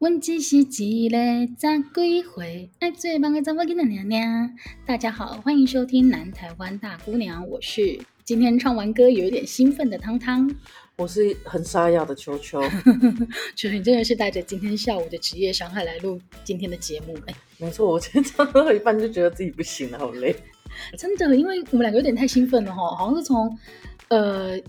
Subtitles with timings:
[0.00, 0.62] 问只是一
[1.08, 4.54] 个十几岁，爱做梦的查某囡仔娘娘。
[4.84, 10.54] 大家好，欢迎收听南台湾大姑娘，我是今天唱完歌有一点兴奋的汤汤，
[10.98, 12.60] 我是很沙哑的秋秋。
[13.54, 17.14] 秋秋，你真的是带着今天下午的职业伤害来录今天的节目？
[17.26, 20.36] 哎，没错，我今天唱到一半就觉得自己不行了，好累。
[20.98, 23.58] 真的，因为我们两个有点太兴奋了哈，好像是从
[24.08, 24.60] 呃。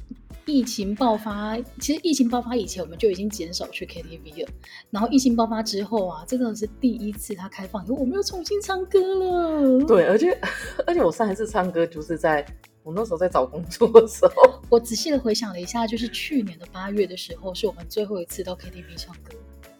[0.48, 4.50] 疫情爆发，其实疫情爆发以前我们就已经减少去 KTV 了。
[4.90, 9.86] 然后疫情爆发之后啊，这真的是第一次它开放以后，我们又重新唱歌了。
[9.86, 10.40] 对，而且
[10.88, 12.46] 而且我上一次唱歌就是在
[12.82, 14.62] 我那时候在找工作的时候。
[14.72, 19.34] 我仔细的回想了一下，就是去年的八月的时候，是我们最后一次到 KTV 唱歌。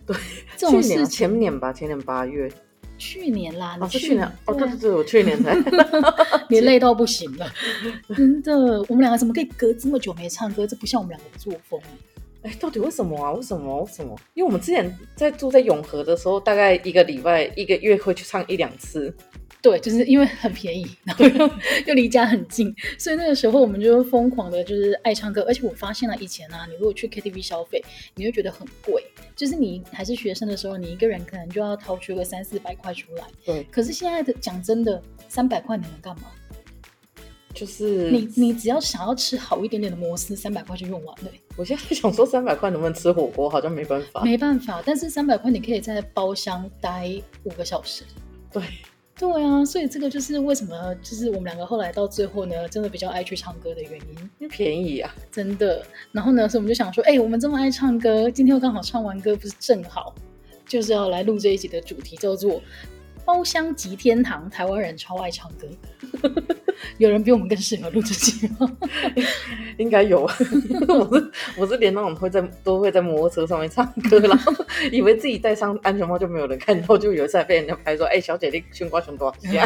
[0.06, 0.16] 对，
[0.58, 2.52] 这种事前年吧，前年八月。
[2.98, 5.56] 去年啦，你去年哦，对对对，我去年才，
[6.50, 7.52] 你累到不行了，
[8.16, 8.82] 真的。
[8.88, 10.66] 我们两个怎么可以隔这么久没唱歌？
[10.66, 11.80] 这不像我们两个的作风。
[12.44, 13.32] 哎，到底为什么啊？
[13.32, 13.82] 为什么？
[13.82, 14.16] 为什么？
[14.34, 19.14] 因为我们之前在住在永和的时候，大概一个礼拜、一个月会去唱一两次。
[19.62, 21.50] 对，就是因为很便宜，然后又
[21.88, 25.44] 又离家很近，所以那个时候我们就疯狂的，就是爱唱歌。
[25.48, 27.84] 而且我发现了以前啊，你如果去 KTV 消费，
[28.16, 29.04] 你会觉得很贵。
[29.36, 33.24] 就是你还是学生的时候，你一个人可能就要掏出个三四百块出来。
[33.46, 33.64] 对。
[33.72, 36.24] 可是现在的讲真的，三百块你能干嘛？
[37.54, 41.32] 就是你你只要想要吃好一点点的摩斯，三百块就用完了。
[41.56, 44.24] 我现在想说三百块能不能吃火锅，好像没办法。
[44.24, 47.12] 没办法，但是三百块你可以在包厢待
[47.44, 48.04] 五个小时。
[48.52, 48.62] 对。
[49.20, 55.84] 对啊，所以这个就是为什么，就是我们两个后来到最后呢，真的比较爱去唱歌的原因，因为便宜啊，真的。
[56.12, 60.14] 然后呢，所以我们就想说，哎，我们这么爱唱歌，今天又刚好唱完歌，不是正好，
[60.68, 62.62] 就是要来录这一集的主题，叫做。
[63.28, 65.68] 包厢即天堂，台湾人超爱唱歌。
[66.98, 68.72] 有人比我们更适合录这集吗？
[69.78, 70.22] 应该有。
[70.88, 74.54] 我是我是连那种会在都会在摩托车上面唱歌，然后
[74.94, 79.66] 以为自己戴上安全帽就没有人看到，就有一次还被人家拍说：“哎、欸，小姐，你胸挂胸多少下？”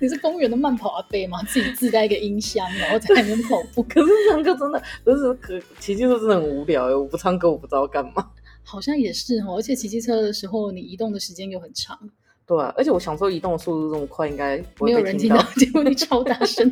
[0.00, 1.40] 你是公园的慢跑阿伯吗？
[1.46, 3.80] 自己自带一个音箱，然后在那边跑步。
[3.84, 6.94] 可是唱歌真的，可是可骑机车真的很无聊哎！
[6.94, 8.28] 我不唱歌，我不知道干嘛。
[8.64, 11.98] 好像也是哦，而且骑机车的时候，你移动的时间又很长。
[12.46, 16.70] 对啊，而且我想说，移动的速度这么快，应该没有人听到，结果你超大声。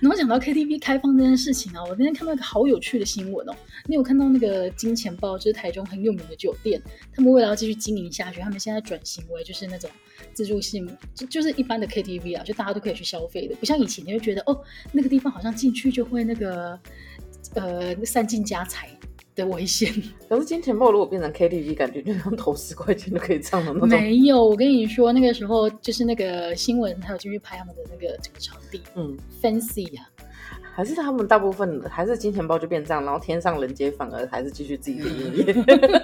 [0.00, 3.54] 然后讲到 KTV 开放这件事情啊，我那天看到一个好有趣的新闻哦。
[3.86, 6.82] 你有看到那个金钱豹，就是台中很有名的酒店，
[7.14, 9.88] 他们为了要继续经营下去，他们现在转型为就是那种
[10.32, 14.60] 自助性，就就是一般的 KTV 啊，就大家都可以去消费的，不像以前你会觉得哦，
[14.90, 16.76] 那个地方好像进去就会那个
[17.54, 18.90] 呃散尽家财。
[19.34, 19.92] 的危险。
[20.28, 23.88] 可是金钱豹如果变成 KTV，感觉就像投十块钱就可以唱的那种。
[23.88, 30.22] 没有，我跟你说，那个时候就是那个新闻，还有进去拍他们的那个整个场地，嗯，fancy 呀、啊。
[30.74, 35.54] 还是他们大部分还是金钱豹就变这样，然后天上人间反而还是继续自己的营业。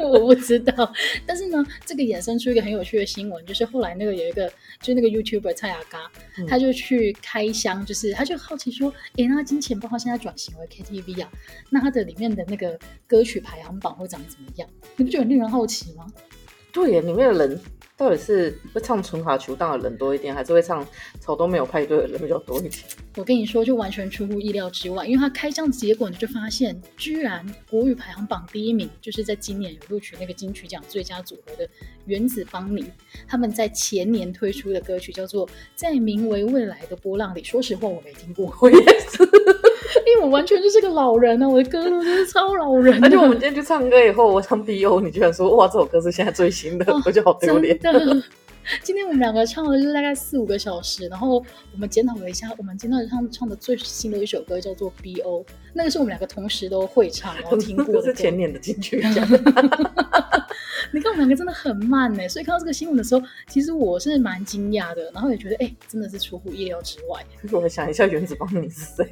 [0.09, 0.93] 我不知道，
[1.26, 4.47] 但是呢，这个衍生出一个很有趣的新闻，就是后来那个有一个，
[4.81, 5.99] 就是那个 YouTuber 蔡雅嘎，
[6.37, 11.31] 嗯、他就去开箱，就是他就好奇说，哎，那金钱豹现在转型为 KTV 啊，
[11.70, 14.69] 那它的里面的那个歌曲排行榜会长怎么样？
[14.97, 16.06] 你不觉得很令人好奇吗？
[16.72, 17.60] 对呀，里面的人。
[17.99, 20.87] 到底是会唱纯卡球当的人多一点，还是会唱
[21.19, 22.73] 草东没有派对的人比较多一点？
[23.17, 31.69] 我跟你说，就完全出乎意料之外，因为他开箱结果你，就发现居然国语排行榜第一名，就是在今年有录取那个金曲奖最佳组合的
[32.07, 32.85] 原子邦尼，
[33.27, 35.45] 他们在前年推出的歌曲叫做
[35.75, 37.43] 《在名为未来的波浪里》。
[37.45, 39.29] 说实话，我没听过， 我也是。
[40.07, 43.03] 因为我完全就是个老人啊，我的歌都是超老人。
[43.05, 47.79] 而且我们今天去唱歌以后，我唱 BO，你居然说哇，这首歌是现在最新的，哦、我就好丢脸。
[48.82, 58.03] 今天我们两个唱了就是大概四五个小时，然后我们检讨了一下，我们今天唱唱的最新的一首歌叫做 BO，那个是我们两个同时都会唱， 然后听过的。
[58.03, 59.26] 是前年的金曲奖。
[60.91, 67.25] 你看我们两个真的很慢呢，所以看到这个新闻的时候，其实我是蛮惊讶的，然后也觉得哎、欸，真的是出乎意料之外。
[67.53, 69.10] 我来想一下，原子邦你是谁？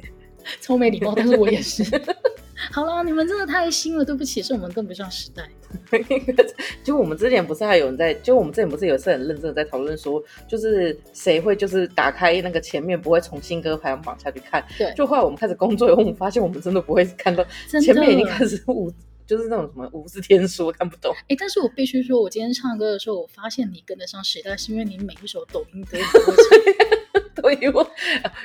[0.61, 1.83] 超没礼貌，但是我也是。
[2.71, 5.47] 好了，你们真的太新了，对不起，是我们跟不上时代。
[6.83, 14.63] 就我们之前不是还有人在，就我们之前不是有是很认真的在讨论说，就是谁会就是打开那个前面不会从新歌排行榜下去看。
[14.77, 14.93] 对。
[14.95, 17.45] 就后来我们开始工作以后，我们发现我们真的不会 看到
[17.81, 18.91] 前面已经开始五，
[19.25, 21.13] 就是那种什么无字天书，看不懂。
[21.13, 27.06] 哎、欸，但是我必须说，我今天唱歌的时候，我发现你跟得上时代，是因为你每一首抖音歌都会唱。
[27.41, 27.87] 对，我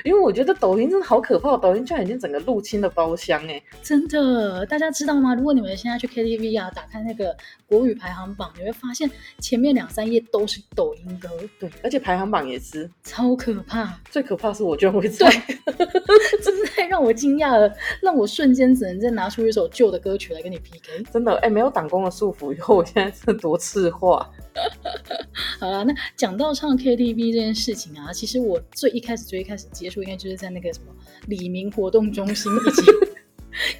[0.03, 5.33] 因为我觉得抖音真的好可怕，抖音居然已经整个入侵了包厢哎，真的，大家知道吗？
[5.35, 7.35] 如果你们现在去 KTV 啊，打开那个
[7.67, 9.09] 国语排行榜，你会发现
[9.39, 11.29] 前面两三页都是抖音歌，
[11.59, 13.99] 对，而且排行榜也是超可怕。
[14.09, 15.29] 最可怕是我居然会唱，
[16.43, 21.03] 真的太让我惊讶了，让我瞬间只能再拿出一首旧的歌曲来跟你 PK。
[21.11, 24.29] 真的，哎，没有党工的束缚以后，我现在是多次化。
[25.59, 30.93] 好了，那讲到唱 KTV 这件事情啊，其实我最一开始最一开始接触，应该就是在那个什么
[31.27, 32.91] 李明活动中心，以及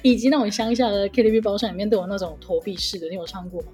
[0.00, 3.68] 以及那种乡下的 KTV 包厢里面都有那种投币式的，你有唱过吗？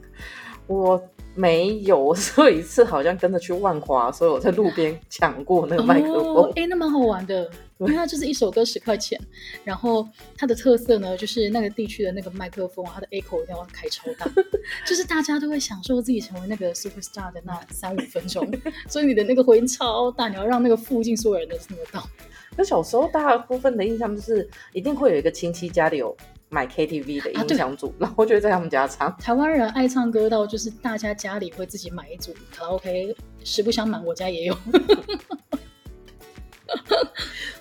[0.67, 1.01] 我
[1.37, 6.51] 没有，我有一次好像跟着去万华，所以我在路边抢过那个麦克风。
[6.57, 7.49] 哎、哦，那蛮好玩的。
[7.89, 9.19] 因为它就是一首歌十块钱，
[9.65, 10.07] 然后
[10.37, 14.31] 它的特色呢，就是那个地区的那个麦克风，它的 echo 一定要开超大，
[14.87, 18.47] 就是大家都会享受自己成为那个 super star 的那三五分钟，
[18.89, 22.07] 所以你的那个回音超大，你要让那个附近所有人都听得到。
[22.57, 26.15] 那小时候大部分的印象就是一定会有一个亲戚家里有
[26.49, 29.17] 买 KTV 的音响组，啊、然后就会在他们家唱。
[29.19, 34.57] 台湾人爱唱歌到就是大家家里会自己买一组卡拉 OK，实不相瞒，我家也有。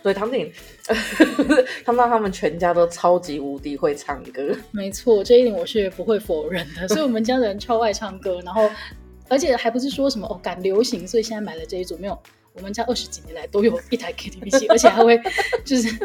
[0.01, 0.51] 所以唐景，
[1.85, 4.55] 看到他们全家都超级无敌会唱歌。
[4.71, 6.87] 没错，这一点我是不会否认的。
[6.87, 8.69] 所以我们家的人超爱唱歌，然后
[9.27, 11.97] 而且还不是说什么哦赶流行，所以现在买了这一组。
[11.97, 12.17] 没有，
[12.53, 15.19] 我们家二十几年来都有一台 KTV 机，而且还会
[15.63, 15.97] 就是。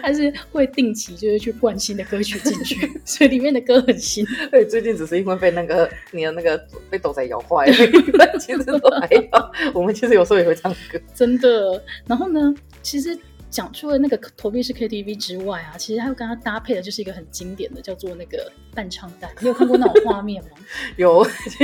[0.00, 4.24] 还是会定期就是去灌新的歌曲进去， 所以里面的歌很新。
[4.48, 6.56] 对，最近只是因为被那个你的那个
[6.88, 7.76] 被斗仔咬坏了，
[8.16, 9.50] 但其实都还好。
[9.72, 11.82] 我们其实有时候也会唱歌，真的。
[12.06, 13.18] 然后呢，其实。
[13.50, 19.32] 讲出了那个投币式 KTV 之外啊，其实还有跟它搭配的就是一个很经典的，叫做那个伴唱带。
[19.40, 20.50] 你有看过那种画面吗？
[20.98, 21.24] 有，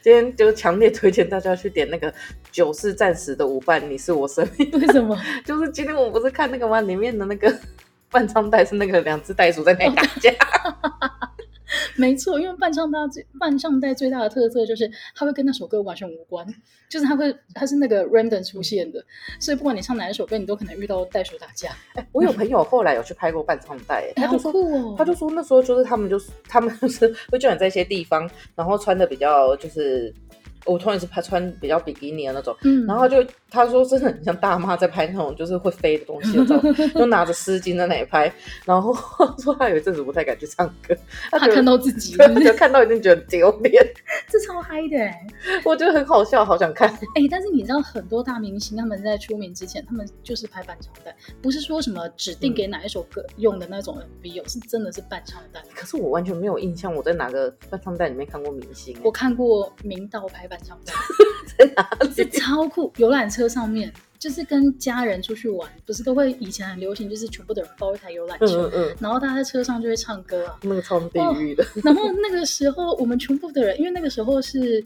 [0.00, 2.12] 今天就强烈推荐大家去点那个
[2.52, 4.70] 《九是暂时的舞伴》，你是我生命。
[4.70, 5.20] 为什么？
[5.44, 6.80] 就是今天我不是看那个吗？
[6.82, 7.52] 里面的那个
[8.08, 10.30] 伴唱带是那个两只袋鼠在那里打架。
[11.96, 16.46] 没错，因为伴唱大最伴唱带最大的特色就是它会跟那首歌完全无关，
[16.88, 19.04] 就是它会它是那个 random 出现的，
[19.40, 21.70] 所以不管你唱哪一首歌，你都可能遇到袋鼠打架。
[21.94, 30.14] 欸、我有朋友后来有去拍过伴唱带， 他就说、哦，他就说那时候就是他们就是他们就 是会叫你在一些地方，然后穿的比较就是。
[30.66, 38.32] 我突然是拍穿比较比基尼的那种，嗯、然后就他说真的很像大妈在拍那种就是会飞的东西，的照片 就拿着丝巾在那里拍，
[38.64, 38.94] 然后
[39.38, 40.94] 说他有一阵子不太敢去唱歌，
[41.30, 43.82] 他看到自己是是，就看到已经觉得丢脸，
[44.28, 45.26] 这超嗨的哎，
[45.64, 46.88] 我觉得很好笑，好想看。
[46.88, 55.62] 哎、欸，但是你知道很多大明星他们在出名之前，他们就是拍半场带，不是说什么指定给哪一首歌用的那种 MV，哦，是真的是半场带。
[55.74, 60.78] 可是我完全没有印象，我在哪个半场带里面看过明星，我看过明道拍伴。
[61.58, 62.12] 在 在哪里？
[62.12, 62.92] 是超酷！
[62.96, 71.66] 游览车上面，就是跟家人出去玩，不是都会以前很流行，就是全部的人包一台游览车，嗯嗯，然后大家在车上就会唱歌啊，那个超地狱的。
[71.82, 74.84] 然后那个时候，我们全部的人，因为那个时候是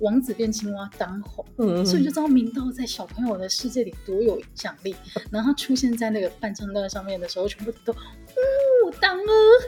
[0.00, 4.94] 王子变青蛙当红，嗯，所以就知道明道在小朋友的世界里多有影响力。
[5.30, 9.22] 然后他出现在那个伴唱段上面的时候，全部都呜当啊，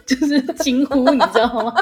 [0.06, 1.75] 就是惊呼，你知道吗？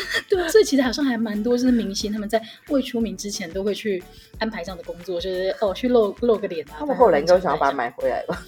[0.28, 4.02] 对，所以其实好像还蛮多，就是明星他们在未出名之前都会去
[4.38, 6.76] 安排这样的工作，就是哦去露露个脸啊。
[6.78, 8.42] 他们后来应该想要把它买回来吧？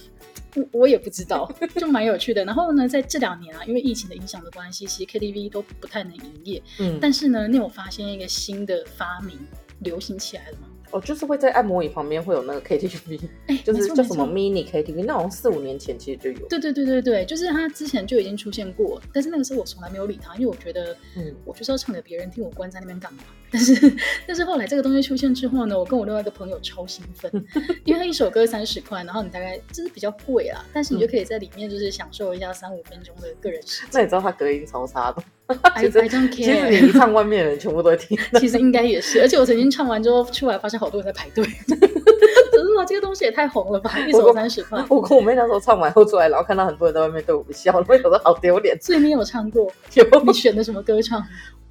[0.56, 2.44] 我我也不知道，就蛮有趣的。
[2.44, 6.62] 然后呢，在这两年啊，因为疫情的影响的关系，其实 KTV 都不太能营业。
[6.80, 9.38] 嗯，但是呢，你有发现一个新的发明
[9.78, 10.66] 流行起来了吗？
[10.90, 16.48] 哦，就是会在按摩椅旁边会有那个 KTV，哎，就是叫什么 mini KTV，那好像四五年前其实就有。
[16.48, 23.22] 对对对对对，就是他之前就已经出现过，但是那个时候我从来没有理他，因为我觉得，嗯，我就是要唱给别人听，我关在那边干嘛？
[23.52, 27.30] 但是但是后来这个东西出现之后呢，我跟我另外一个朋友超兴奋，
[27.84, 33.88] 因为他一首歌三十块，然后你大概就是比较贵啊，但是你就可以在里面就是享受一下三五分钟的个人时间。
[33.92, 35.22] 那你知道他隔音超差的？
[35.62, 36.34] I, I don't care。
[36.36, 38.16] 其实你一唱，外面的人全部都会听。
[38.38, 41.44] 其实应该也是，而且我曾经唱完之后出来，发现好多人在排队。
[41.66, 42.84] 真的吗？
[42.86, 43.98] 这个东西也太红了吧！
[44.06, 44.84] 一首三十块。
[44.88, 48.80] 我跟我妹那时候唱完后出来，然后看到很多人在外面对我们笑，我觉得好丢脸。
[48.80, 49.70] 所以你有唱过？
[49.94, 50.04] 有。
[50.24, 51.20] 你选的什么歌唱？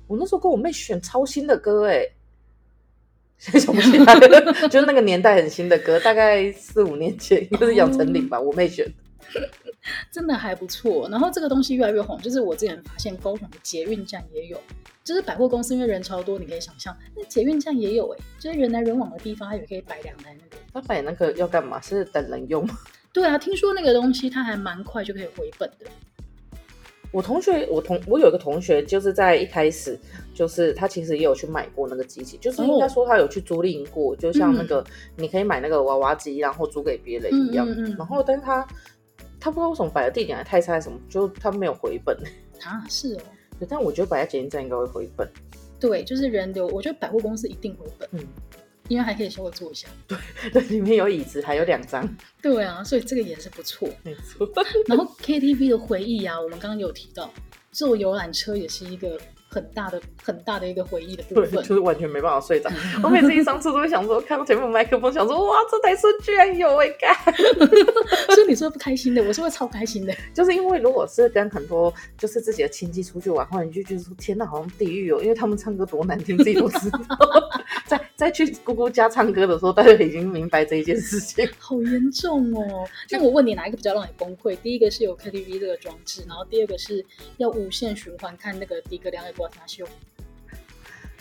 [0.10, 2.04] 我那时候跟我妹选超新的歌，哎，
[3.38, 8.94] 想不起来了， 就是那个年代很新的歌，大概四五年前，应该是杨丞琳吧，我妹选的。
[10.12, 14.60] 真的还不错，然后这个东西越来越红，就是我之前发现高雄的捷运站也有，
[15.04, 20.58] 就是百货公司因为人超多，你可以想象，那捷运站也有哎，就是人来人往的地方，它也可以摆两台那个。
[20.74, 21.80] 它摆那个要干嘛？
[21.80, 22.76] 是等人用吗？
[23.14, 25.86] 对啊，听说那个东西它还蛮快就可以回本的。
[27.12, 30.00] 我同学，我同我有一个同学，就是在一开始，
[30.34, 34.86] 就是他其实也有去买过那个机器，就是应该说他有去租赁过，哦、就像那个
[35.16, 37.68] 你可以买那个娃娃机，然后租给别人一样。
[37.68, 38.68] 嗯嗯嗯、然后，但是他
[39.40, 42.16] 他不知道为什么摆的地点还太差，什么，就他没有回本
[42.64, 42.86] 啊？
[42.88, 43.22] 是哦，
[43.60, 45.28] 对，但我觉得摆在捷运站应该会回本。
[45.80, 48.08] 对，就是人流，我觉得百货公司一定回本。
[48.12, 48.20] 嗯。
[48.90, 50.18] 因为还可以稍微坐一下，对，
[50.52, 52.06] 对，里面有椅子，还有两张，
[52.42, 54.46] 对啊，所以这个也是不错，没错。
[54.88, 57.32] 然后 KTV 的回忆啊，我们刚刚有提到，
[57.72, 59.18] 坐游览车也是一个。
[59.52, 62.70] 很大的很大的一个回忆的部分，就是完全没办法睡着。
[63.02, 67.16] 我每次一上车都会想说，看到前面有麦克风，想说哇，这台车居然有哎干！
[68.36, 70.14] 所以你说不开心的，我是会超开心的。
[70.36, 77.00] 就是因为如果是跟很多就是自己的亲戚出去玩的话，你就觉得说天哪，好像地狱哦，因为他们唱歌多难听，自己都知道。
[77.88, 81.48] 在在去姑姑家唱歌的时候，大家已经明白这一件事情。
[81.58, 82.86] 好严重哦！
[83.10, 84.58] 那我问你，哪一个比较让你崩溃？
[84.58, 87.04] 第一个是有 KTV 这个装置，然后第二个是
[87.38, 89.32] 要无限循环看那个迪格良的。
[89.38, 89.86] 我秀，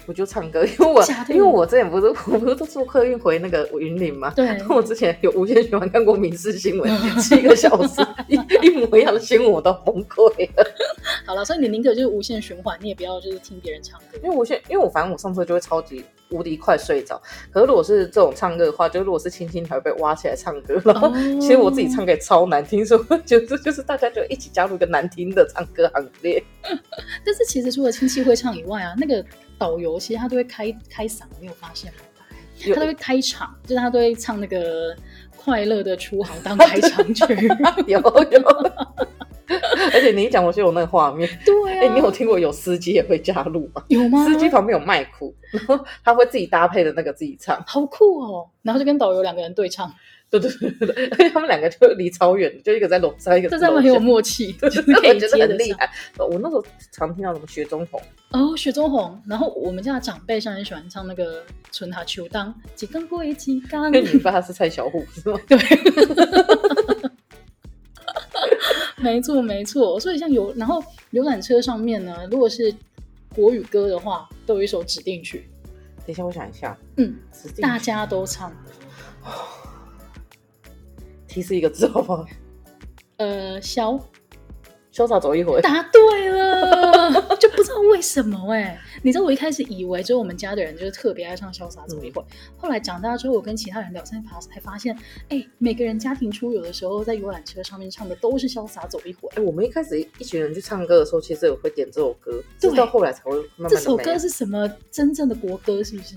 [0.06, 6.90] 我就唱歌，因为我因为我之前不是我不是都坐客运回那个云林嘛，对，我之前有无限循环看过民事新闻
[7.22, 8.34] 七个小时，一
[8.66, 10.66] 一模一样的新闻我都崩溃了。
[11.24, 17.20] 好了，所以你宁可就是无限循环，你也不要就是听别人唱歌，因为无限，因为我反正我上车就会超级无敌快睡着。
[17.50, 26.42] 可是如果是这种唱歌的话，就如果是轻轻才会被挖起来唱歌，然后其实我自己唱歌也超难听，说就是就是大家就一起加入一个难听的唱歌行列。
[27.24, 29.24] 但是其实除了亲戚会唱以外啊，那个
[29.56, 31.98] 导游其实他都会开开嗓，没有发现吗？
[32.74, 34.94] 他都会开场，就是他都会唱那个
[35.36, 37.24] 快乐的出航当开场曲，
[37.86, 38.42] 有 有。
[39.92, 41.28] 而且你一讲，我就有那个画面。
[41.44, 43.82] 对啊，哎、欸，你有听过有司机也会加入吗？
[43.88, 44.24] 有吗？
[44.24, 48.48] 司机旁边有麦克，然后他会自己搭配的那个自己唱，好酷哦！
[48.62, 49.92] 然后就跟导游两个人对唱。
[50.30, 53.66] 对对对对，而且他们两个就离超远，就一个在楼上，一个在楼下。
[53.66, 55.78] 这他们很有默契，就是可以接得上。
[56.18, 56.62] 我那时候
[56.92, 57.98] 常听到什么雪中红
[58.32, 59.18] 哦，雪中红。
[59.26, 61.40] 然后我们家的长辈上很喜欢唱那个
[61.72, 62.42] 《春夏秋冬》，
[62.74, 63.86] 几更过几更。
[63.86, 65.40] 因为你爸是蔡小虎是吗？
[65.48, 65.56] 对。
[69.00, 72.74] 没错没错，所以像游，然后游览车上面呢，如果是
[73.34, 75.48] 国语歌的话，都有一首指定曲。
[76.06, 76.76] 等一下，我想一下。
[76.96, 77.16] 嗯，
[77.60, 78.52] 大家都唱。
[81.26, 82.26] 提示一个字好不好？
[83.18, 84.00] 呃，潇。
[84.90, 88.80] 潇洒走一回，答对了， 就不知道为什么哎、欸。
[89.02, 92.26] 你知道我一开始以为，就是我们家的人就是特别爱唱《潇洒走一回》，嗯，
[92.56, 94.94] 后来长大之后，我跟其他人聊天发才发现，
[95.28, 99.28] 哎、欸，每个人家庭出游的时候，在游览车上面唱的都是《潇洒走一回》。
[99.36, 103.70] 哎，我们一开始一群人去唱歌的时候，其实也会点这首歌，直到后来才会慢慢。
[103.70, 104.68] 这首歌是什么？
[104.90, 106.16] 真正的国歌是不是？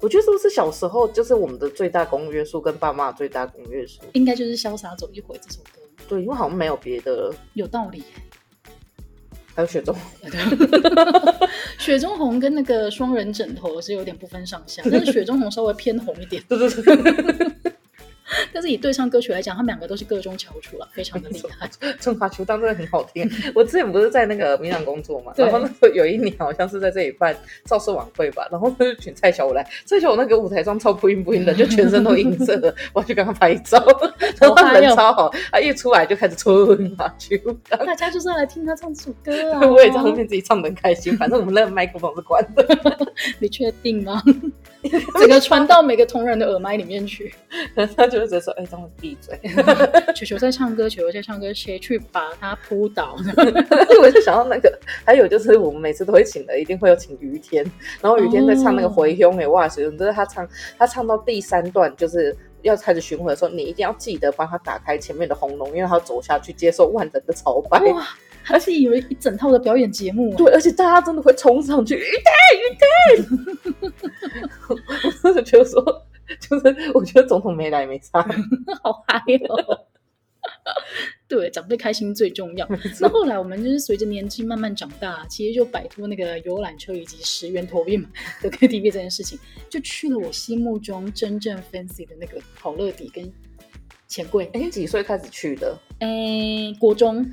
[0.00, 4.00] 我觉得是不是小时候就是我们的最大公约数，跟爸妈的最大公约数？
[4.14, 5.80] 应该就是《潇洒走一回》这首歌。
[6.08, 7.32] 对，因为好像没有别的。
[7.54, 8.02] 有道理。
[9.54, 10.30] 还有雪中红，
[11.78, 16.42] 雪中红跟那个双人枕头是有点不分上下，但 是雪中红稍微偏红一点。
[16.48, 17.72] 对对对。
[18.52, 21.68] 但是以对唱歌曲来讲，他们两个都是个中翘楚了，非常的厉害。
[22.00, 23.30] 春华秋当真的很好听。
[23.54, 33.84] 我之前不是在那个民朗工作嘛，然后那时候有一年好像是在这里办造势晚会吧，然后就请蔡小五来，蔡小五那个舞台上超不晕不晕的，就全身都映色的， 我要去跟他拍照，
[34.40, 39.66] 然后他人超好，他一出来就开始春华秋冬，大家就是要来听他唱这首歌啊。
[39.68, 42.66] 我也在后面自己唱的很开心，反正我们那个麦克风是关的。
[43.38, 44.22] 你确定吗？
[45.18, 47.32] 整个传到每个同仁的耳麦里面去，
[47.96, 49.38] 他就会直接说：“哎、欸，等我闭嘴。”
[50.14, 53.16] 球球在唱歌，球球在唱歌，谁去把他扑倒？
[54.00, 57.64] 我就想到那个，还有就是我们每次都会请的，一定会有请于天，
[58.00, 59.82] 然后于天在唱那个回乡诶，哇塞！
[59.82, 60.48] 就是他唱，
[60.78, 67.78] 他唱到第三段就是要开始巡回的时候，你一定要记得帮他打开前面的红龙，因为他要走下去接受万人的朝拜。
[67.92, 68.06] 哇
[68.50, 72.74] 而且以为一整套的表演节目，对，而且大家真的会冲上去，于天，于
[73.86, 73.92] 天，
[75.22, 75.80] 我就觉得说，
[76.40, 78.22] 就是我觉得总统没来没差，
[78.82, 79.86] 好嗨哦。
[81.28, 82.68] 对，长辈开心最重要。
[83.00, 87.96] 那后来我们就是随着年纪慢慢长大，其实就摆脱那个游览车以及十元投币
[88.42, 89.38] 的 KTV 这件事情，
[89.70, 93.32] 就去了我心目中真正 fancy 的那个好乐迪跟
[94.08, 94.50] 钱柜。
[94.52, 95.78] 哎，几岁开始去的？
[96.00, 97.24] 哎，国中。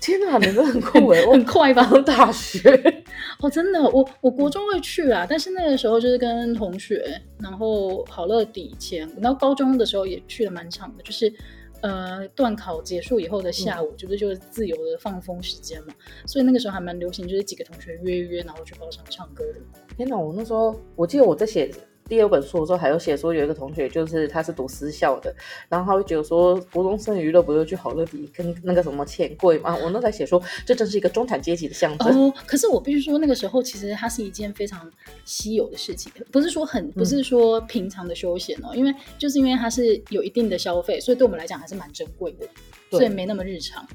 [0.00, 1.20] 天哪，你真的很酷哎！
[1.26, 1.84] 很快吧？
[2.06, 2.60] 大学
[3.40, 11.32] 哦，真的，我我国中会去啊，但是那个时候就是跟同学，然后好乐底前，然后高中的时候也去了蛮长的，就是
[11.80, 15.94] 呃，段考结束以后的下午，嗯、就是就是自由的放风时间嘛，
[16.26, 19.60] 所以那个时候还蛮流行，就是几个同学约约，然后去包场唱歌的。
[19.96, 21.70] 天哪，我那时候我记得我在写
[22.08, 25.34] 第二本书的时候，还有写说有一个同学，就是他是读私校的，
[25.68, 29.76] 然后他会觉得说，国中生娱乐不就去好乐迪跟那个什么钱柜吗？
[29.76, 32.28] 我那在写说，这真是一个中产阶级的象征。
[32.28, 34.90] 哦，可是我必须说，那个时候其实它是一件非常
[35.24, 42.46] 稀有的事情，不是说很，不是说平常的休闲哦，嗯、因为就是因为它是有一定的消费，所以对我们来讲还是蛮珍贵的，
[42.90, 43.86] 所以没那么日常。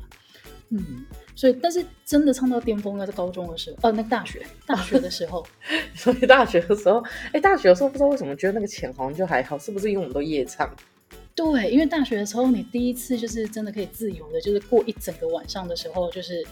[0.70, 1.06] 嗯。
[1.36, 5.46] 所以，但是真的唱到巅峰，应该是高中的时候，呃，那个大学，大学的时候。
[5.96, 10.70] 所以大学的时候，哎、欸，大学的时候不知道为什么觉得那个钱好像就还好，是不是因为我们都夜唱？
[11.36, 16.46] 对，因为大学的时候，你第一次就是真的可以自由的，就是过一整个晚上的时候，就是。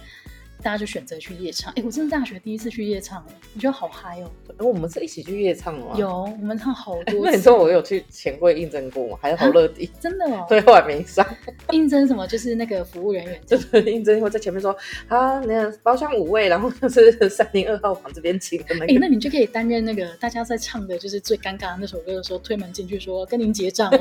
[0.61, 3.25] 大家就选择去夜唱，哎，我真的大学第一次去夜唱，
[3.55, 4.29] 我觉得好嗨哦！
[4.59, 5.95] 我们是一起去夜唱吗？
[5.97, 7.19] 有，我们唱好多次。
[7.25, 9.17] 那你说我有去钱柜应征过吗？
[9.21, 9.89] 还是好乐迪？
[9.99, 10.45] 真的哦？
[10.49, 11.25] 对，后来没上。
[11.71, 12.27] 应征什么？
[12.27, 14.75] 就是那个服务人员，就是应征会在前面说
[15.07, 18.93] 啊，那个包厢五位，然后就是三零二号房这边请的那个。
[18.93, 23.91] 哎，那你就可以担任那个大家在唱的就是最尴尬的那首歌的时候，推门进去说跟您结账。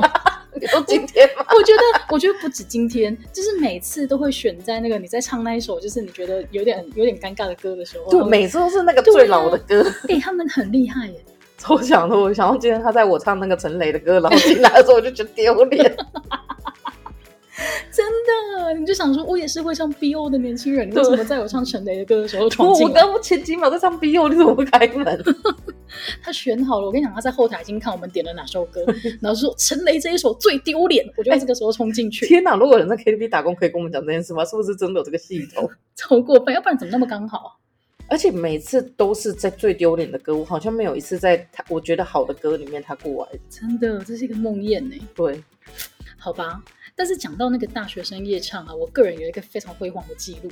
[0.60, 1.44] 你说今天吗？
[1.56, 9.84] 我觉得，我觉得不止今天，就是每次都会选在那个你在唱那一首，就是你觉得有点有点尴尬的歌的时候，就每次都是那个最老的歌。
[10.08, 11.24] 哎、他们很厉害耶！
[11.58, 15.94] 抽奖的，我想到今天他在我唱那个陈雷的歌，然后进来的时候我就觉得丢脸。
[17.92, 22.86] 真的，你就想说，我也是会唱 BO 的年轻人，你为什么在我唱陈雷的歌的时候闯进？
[22.86, 25.24] 我刚刚前几秒在唱 BO，你怎么不开门？
[26.22, 28.84] 他选好了，我跟你讲，他在后台已经看我们点了哪首歌，
[29.20, 32.26] 然后说陈雷这一首最丢脸，我就在这个时候冲进去。
[32.26, 32.54] 天哪！
[32.56, 34.44] 如果有人在 KTV 打工，可以跟我们讲这件事吗？
[34.44, 35.68] 是不是真的有这个系统？
[35.96, 37.58] 超过分，要不然怎么那么刚好？
[38.08, 43.38] 而且每次都是在最丢脸的歌，我好像没有一次在他我觉得好的歌里面他过来。
[43.48, 44.96] 真的，这是一个梦魇呢。
[45.14, 45.42] 对，
[46.16, 46.60] 好吧。
[46.96, 50.50] 但是讲到那个大学生夜唱啊，我个人有一个非常辉煌的记录。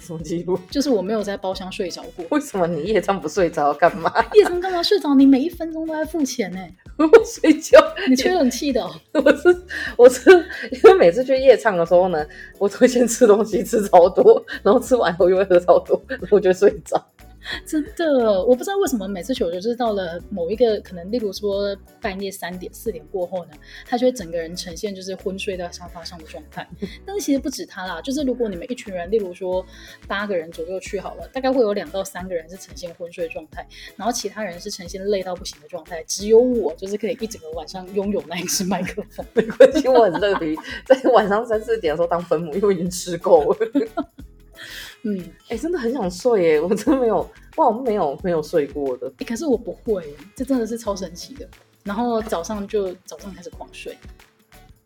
[0.00, 0.58] 什么记录？
[0.70, 2.24] 就是我没有在包厢睡着过。
[2.30, 4.12] 为什么你夜唱不睡着干嘛？
[4.34, 5.14] 夜唱干嘛睡着？
[5.14, 6.60] 你每一分钟都在付钱呢。
[6.98, 7.78] 我睡觉，
[8.08, 8.90] 你吹冷气的哦。
[9.12, 9.62] 我是
[9.96, 10.30] 我是
[10.72, 12.24] 因为每次去夜唱的时候呢，
[12.58, 17.04] 我都会先吃东西，吃超多，然后吃完后又会喝超多，然后我就睡着。
[17.64, 23.52] 真的，我不知道为什么每次球球就是到了某一个可能，例如说半夜三点、四点过后呢，
[23.86, 26.68] 他就会整个人呈现就是昏睡在沙发上的状态。
[27.06, 29.64] 但是其实不止他啦，就是如果你们一群人，例如说
[30.08, 39.24] 八个人左右去好了，大概会有两到三个人是呈现昏睡状态，然后其他人是呈现累到不行的状态，只有我就是可以一整个晚上拥有那一只麦克风。
[39.34, 43.58] 没关系，我很乐于在晚上三四点的时候当分母，因为已经吃够了。
[45.02, 46.60] 嗯，哎、欸，真的很想睡耶！
[46.60, 47.18] 我真的没有，
[47.56, 49.06] 哇，我没有没有睡过的。
[49.08, 51.48] 哎、欸，可是我不会，这真的是超神奇的。
[51.84, 53.96] 然后早上就早上开始狂睡。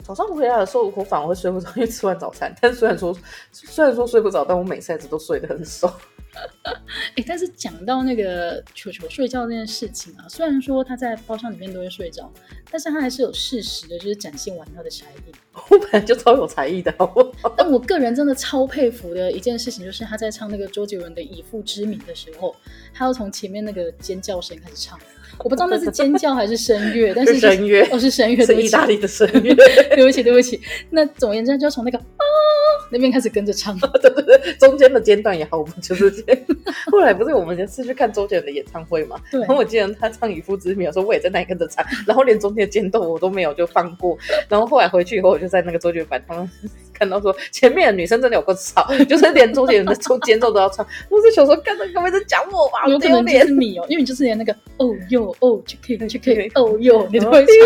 [0.02, 2.54] 早上回来的时候，我反而会睡不着，因为吃完早餐。
[2.60, 3.16] 但虽然说
[3.52, 5.90] 虽然说睡不着，但我每次都睡得很熟。
[6.34, 12.32] 哎、欸，但是讲到那个球球睡觉这件事情啊，虽然说他在包厢里面都会睡着，
[12.70, 15.32] 但是他还是有事实的，就是展现完他的才艺。
[15.70, 17.52] 我本来就超有才艺的，好不好？
[17.56, 22.54] 但我个人真的超佩服的一件事情，就是他在唱那个周杰伦的《以父之名》的时候，
[22.94, 24.98] 他要从前面那个尖叫声开始唱。
[25.38, 29.54] 我不知道那是尖叫还是声乐， 但是，是声乐，哦，是声乐，是意大利的声乐。
[29.94, 30.60] 对不起，对不起。
[30.90, 32.04] 那总而言之，就要从那个啊
[32.90, 33.78] 那边开始跟着唱。
[34.02, 36.10] 对对对，中间的间断也好，我们就是。
[36.90, 39.16] 后来不是我们是去看周杰伦的演唱会嘛？
[39.30, 39.40] 对。
[39.40, 44.18] 然后我记得他唱《以父之名》的时候，我也在那里跟着唱，然后连中间的间段我都没有就放过。
[44.48, 46.50] 然后后来回去以后，我就在那个周杰伦版他们
[47.00, 50.86] 看到说，前面的女生真的有够吵， 就是连周杰伦的中间奏都要唱。
[51.08, 52.86] 我是想说，刚才各位在讲我吧？
[52.86, 55.34] 有可能就是你哦，因为你就是连那个哦哟。
[55.40, 56.46] 哦，就可以，就可以。
[56.54, 57.56] 哦哟，你都会唱。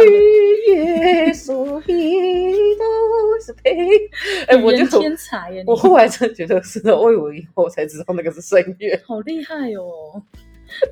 [4.47, 5.65] 哎，我就天才耶！
[5.67, 10.23] 我后来真的觉得是的，我以为以后才知道那个是声乐，好厉害哦。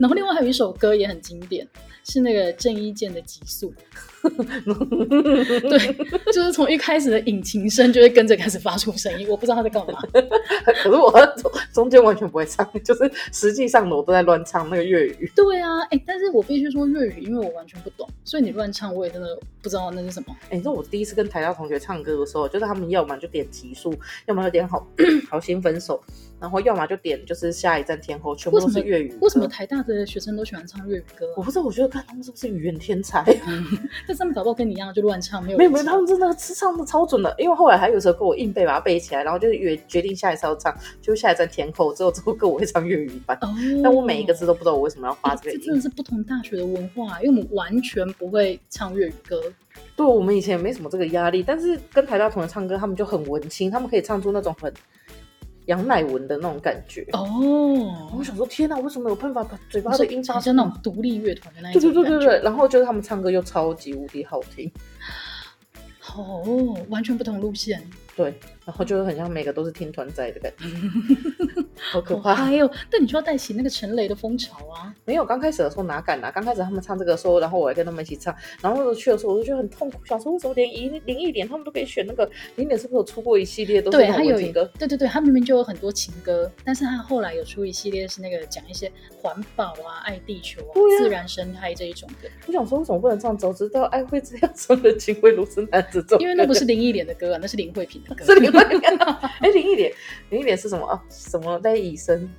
[0.00, 1.64] 然后另外还有一首歌也很经典，
[2.04, 3.70] 是那个郑伊健的《极速》。
[5.68, 9.98] 对，就是从一开始的引擎声就会跟着开始发出声音，我不知道他在干嘛。
[10.82, 15.30] 可是我中中间完全不会唱，就是实际上的我都在乱唱那个粤语。
[15.34, 19.28] 对啊，哎、欸，但是我必须说粤语，因为我完全不懂，所以你乱唱我也真的
[19.62, 20.36] 不知道那是什么。
[20.44, 23.94] 哎、欸，你知道我第一次跟台大同学唱歌的时候，就是他们要么就点极速，
[24.26, 24.86] 要么就点好
[25.30, 26.02] 好心分手，
[26.40, 29.16] 然后要么就点就是下一站天后，全部都是粤语。
[29.20, 31.26] 为什么台大的学生都喜欢唱粤语歌？
[31.36, 33.24] 我不知道，我觉得看他们是不是语言天才。
[34.08, 37.32] 但他们搞不好跟你一样就乱唱， 没有没有没有，他们真的是唱的超准的。
[37.38, 43.38] 因为后来还有时候跟我硬背把它背起来，然后就是约决定下一次要唱，就下一站天后之后，之后跟我会唱粤语版。
[43.42, 43.48] 哦，
[43.82, 45.60] 但我每一个字都不知道我为什么要发这个音。
[45.60, 49.40] 这真的是不同大学的文化，因为我们完全不会唱粤语歌。
[49.94, 54.72] 对，我们以前也没什么这个压力，但是跟台大同学唱歌，他们就很文青，他们可以唱出那种很
[55.66, 58.08] 杨乃文的那种感觉哦。
[58.16, 61.80] 我想说，天哪，为什么有办法把嘴巴的音发成那种独立乐团的那种？
[61.80, 62.42] 对对对对对。
[62.42, 64.70] 然后就是他们唱歌又超级无敌好听。
[66.16, 67.82] 哦，完全不同路线。
[68.16, 70.64] 对，然后就很像每个都是天团仔的感觉，
[71.92, 72.34] 好可怕。
[72.34, 74.94] 还有，但你就要带起那个陈雷的风潮啊！
[75.04, 76.30] 没有，刚开始的时候哪敢啊？
[76.30, 80.68] 刚开始他们唱这个时候，然后我还跟他们一起唱，然后那时候去的时候我就觉得很痛苦，想说为什么连
[81.06, 82.24] 林忆莲他们都可以选那个？
[82.56, 84.64] 林忆莲是不是有出过一系列都是他有情歌？
[84.78, 92.28] 对对对，他明明就有很多情歌，但是他后来有出一系列是那个讲一些环保啊、爱地球啊、啊自然生态这一种的。
[92.46, 93.36] 我想说为什么不能唱？
[93.36, 96.16] 早知道爱会这样，说的情会如此难这种。
[96.20, 98.00] 因为那不是林忆莲的歌啊，那是林慧萍。
[98.24, 98.51] 是林慧萍，
[99.40, 99.92] 哎，林忆莲，
[100.30, 101.02] 林忆莲是什么啊？
[101.10, 102.30] 什么在以身？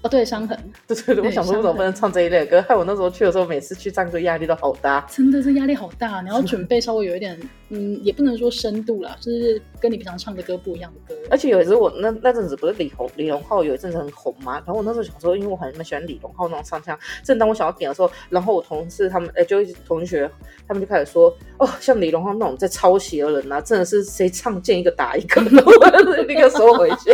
[0.00, 0.56] 哦，对，伤痕。
[0.86, 2.62] 对对对，我想说，为什么不能唱这一类的歌？
[2.68, 5.04] 害我那时候去的时候，每次去唱歌压力都好大。
[5.10, 7.36] 真的是压力好大，你要准备稍微有一点，
[7.70, 11.20] 嗯，也不能说深度啦，就是跟你平常唱的歌不一样的歌。
[11.30, 20.30] 而且有一次我那那阵子不是李红李荣浩有一阵子很红嘛，然后我那时候想说，因为我很蛮喜欢李荣浩那种唱腔，正当我想要点的时候，然后我同事他们哎，就同学
[20.68, 27.10] 他们就开始说，哦，像李荣浩那种在抄袭的人啊，真的是谁唱见一个打一个， 我立刻收回去。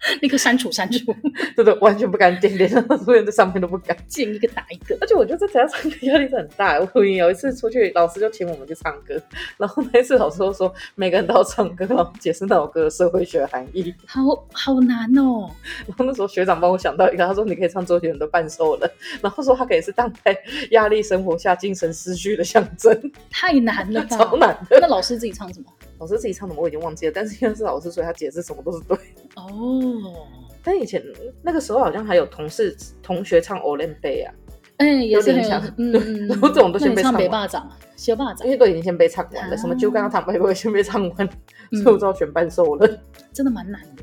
[0.22, 1.14] 立刻删除删除，
[1.56, 4.96] 对对，完全不敢点，连上所有在上面都不敢， 见一个打一个。
[5.00, 6.78] 而且我觉得在台上唱歌压力是很大。
[6.94, 9.20] 我有一次出去，老师就请我们去唱歌，
[9.56, 14.20] 然后那一次老师都说每个人都要唱歌，然后解释那首歌的社会学含义，好
[14.52, 15.50] 好难哦。
[15.86, 20.36] 然后那时候学长帮我想到一个，他说你可以唱周杰伦的半兽人，然后说他可以是当代
[20.70, 24.78] 压力生活下精神失序的象征，太难了吧，超难的。
[24.80, 25.66] 那老师自己唱什么？
[25.98, 28.96] 老师自己唱的我已经忘记了，但是因为是老师，所以他解释什么都是对。
[29.36, 30.26] 哦，
[30.62, 31.02] 但以前
[31.42, 34.34] 那个时候好像还有同事同学唱《Olympic》啊，
[34.78, 37.28] 哎，也是很强， 嗯，然后这种都先被唱完。
[37.28, 41.16] 霸掌，小霸掌，因为都已经先被唱完了，什么就刚刚唱背背先被唱完，
[41.82, 43.00] 所以我知道全半熟了。
[43.32, 44.02] 真的蛮难的，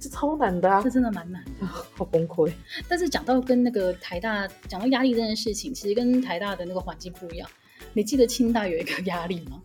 [0.00, 2.52] 这超难的啊，这真的蛮难的， 好崩溃。
[2.88, 7.48] 但是讲到跟那个台大讲到压力这件事情，其实跟台大的那个环境不一样。
[7.92, 9.60] 你记得清大有一个压力吗？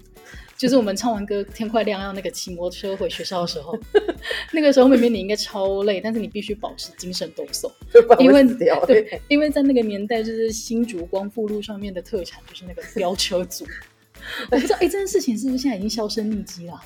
[0.57, 3.77] 就是我们唱完歌天快亮要那个骑摩托车回学校的时候，
[4.53, 7.69] 那个时候明明你应该超累，但是你必须保持精神抖擞，
[8.19, 8.43] 因为
[8.87, 13.65] 对，因为在那个年代就是新竹光复路上面的特产就是那个飙车族。
[14.49, 16.81] 我不知道哎，这件事情是不是现在已经销声匿迹了？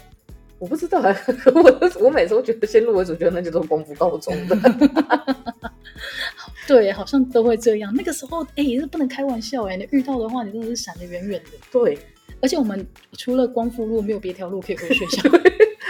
[0.58, 1.16] 我不知道，啊
[1.54, 4.58] 我我每次都觉得先入为主，觉得那就是光复高中的。
[6.68, 7.94] 对，好像都会这样。
[7.96, 11.52] 那个时候哎，也是不能开玩笑哎，你遇到的话，你真的是闪得远远的。
[11.72, 11.98] 对。
[12.42, 15.30] 而且我们除了光复路，没有别条路可以回学校，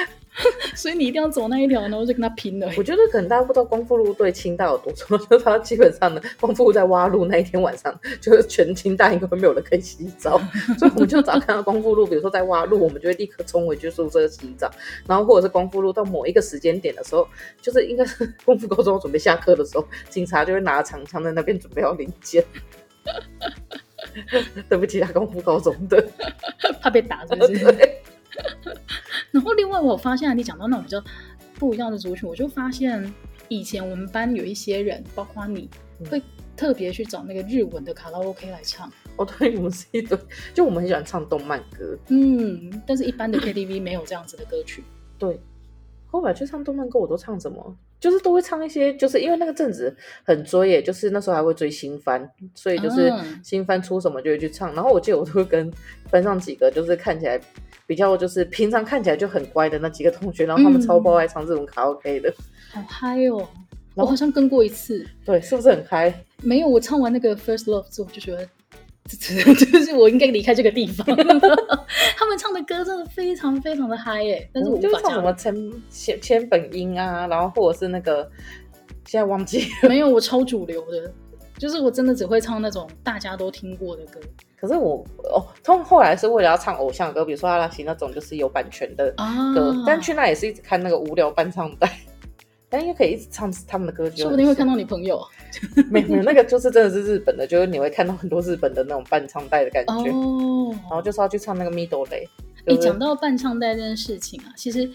[0.75, 2.71] 所以你一定要走那一条，然后就跟他拼了。
[2.77, 10.39] 我觉得可能大家不知道光复路对清大有多重要， 就是他基本上呢，光复路在挖路那一天晚上，就是全清大应该会没有人可以洗澡，
[10.79, 14.71] 所以我们就只要看到光复路，比如说在挖路，我们就会立刻冲回去宿舍洗澡，
[15.05, 17.27] 然后或者是光复路到某一个时间点的时候，
[17.61, 22.43] 就是应该是光复高中准备下课的时候，警察就会拿着长枪在那边准备要临检。
[24.69, 26.05] 对不起，他光复高中的，
[26.81, 27.89] 怕被打是不是？
[29.31, 31.03] 然后另外我发现你讲到那种比较
[31.55, 33.13] 不一样的族群，我就发现
[33.47, 35.69] 以前我们班有一些人，包括你
[36.09, 36.21] 会
[36.55, 38.91] 特别去找那个日文的卡拉 OK 来唱。
[39.17, 40.17] 哦，对，我们是一堆，
[40.53, 41.97] 就我们很喜欢唱动漫歌。
[42.07, 44.83] 嗯，但是一般的 KTV 没有这样子的歌曲。
[45.17, 45.39] 对。
[46.11, 47.77] 后来去唱动漫歌，我都唱什么？
[47.99, 54.73] 就是都会唱一些，就是因为那个阵子很追耶，就是那时候还会追新番，所以就是新番出什么就会去唱。
[54.73, 55.71] 然后我记得我都会跟
[56.09, 57.39] 班上几个，就是看起来
[57.85, 62.33] 比较就是平常看起来就很乖的那几个同学，然后他们超爆爱唱这种卡拉 OK 的，
[62.71, 63.47] 好嗨哦！
[63.95, 66.23] 我好像跟过一次，对，是不是很嗨？
[66.41, 68.47] 没有，我唱完那个 First Love 之后就觉得。
[69.09, 71.03] 就是我应该离开这个地方。
[72.39, 75.53] 唱的歌真的非常非常的嗨耶，但是我就唱什么千
[75.89, 78.23] 千千本樱啊，然后或者是那个
[79.05, 79.89] 现在忘记了。
[79.89, 81.11] 没有，我超主流的，
[81.57, 84.19] 就是我真的只会唱那种大家都听过的歌。
[84.59, 91.89] 可是我哦，他们后来是为了要唱偶像歌，比如说阿拉西那种就是有版权的歌，啊、但去那也是一直看那个无聊伴唱带。
[92.69, 95.19] 但又可以一直唱他们的歌，说不定会看到你朋友。
[95.89, 100.11] 没有，那个就是真的是日本的，就是你会看到很多日本的那种伴唱带的感觉。
[100.11, 100.69] 哦。
[100.71, 102.07] 然后就是要去唱那个 Middle。
[102.67, 104.87] 你讲到伴唱带这件事情啊，其实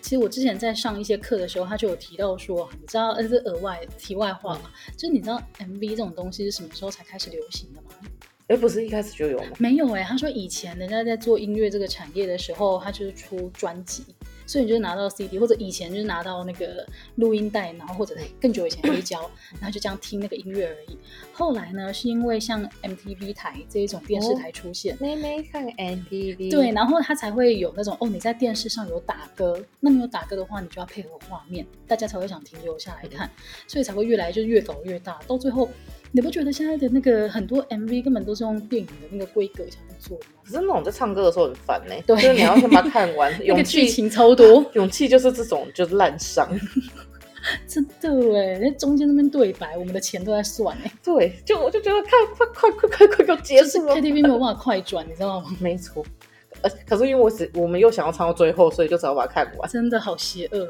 [0.00, 7.88] 其实我之前在上一些课的时候，他就有提到说，你知道，呃，是额外题外话嘛，嗯、就是你知道 MV 这种东西是什么时候才开始流行的吗？
[8.46, 9.46] 哎，不是一开始就有吗？
[9.58, 14.04] 没有哎、欸，他说以前人家在做音乐这个产业的时候，他就是出专辑。
[14.48, 19.30] 所以你就拿到 CD，或者以前就是拿到那个录音带，然后或者更久以前黑胶，
[19.60, 20.96] 然后就这样听那个音乐而已。
[21.32, 33.30] 后来呢，是因为像 MTV 台这一种电视台出现，妹妹看 MTV，对，然后它才会有那种哦，你在电视上有打歌，那你有打歌的话，你就要配合画面，大家才会想停留下来看，
[33.66, 35.68] 所以才会越来就越搞越大，到最后。
[36.12, 40.40] 你不觉得现在的那个很多 MV 根本都是用电影的那个规格想去做的吗？
[40.44, 42.02] 可是那种在唱歌的时候很烦呢、欸。
[42.06, 43.32] 对，就是你要先把它看完。
[43.46, 46.48] 那个剧情超多， 勇气就是这种就是烂伤。
[47.66, 50.92] 真的哎，那中间那边对白，我们的钱都在算哎。
[51.04, 53.94] 对，就我就觉得看快快快快快给我结束了。
[53.94, 55.56] KTV 没有办法快转，你知道吗？
[55.60, 56.04] 没错。
[56.62, 59.70] 呃，可是因为我只我们又想要唱到最后，所以就只好把它看完。
[59.70, 60.68] 真的好邪恶。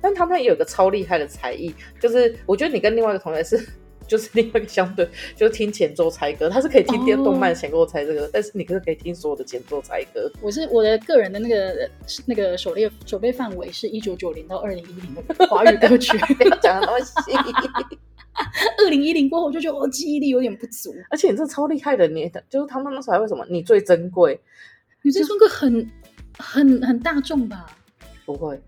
[0.00, 3.68] 但他们也有个超厉害的才艺，就是我觉得你跟另外一个同学是。
[4.08, 8.30] 就是另外一个相对，就是听前奏猜歌，他是可以听电动漫前奏猜这个，oh.
[8.32, 10.28] 但是你可是可以听所有的前奏猜歌。
[10.40, 11.88] 我是我的个人的那个
[12.26, 17.12] 那个狩猎守备范围是一九九零到二零一零的华语歌曲，不 要讲的那么细。
[18.78, 20.94] 二零一零过后，我就觉得我记忆力有点不足。
[21.10, 23.44] 而且你这超厉害的，你就是他们那时候还为什么？
[23.50, 24.40] 你最珍贵，
[25.02, 25.90] 你最珍贵很
[26.38, 27.66] 很很大众吧？
[28.24, 28.60] 不会。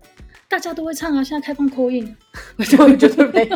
[0.51, 1.23] 大家都会唱啊！
[1.23, 2.13] 现在开放 call in，
[2.57, 3.55] 我就觉得没有。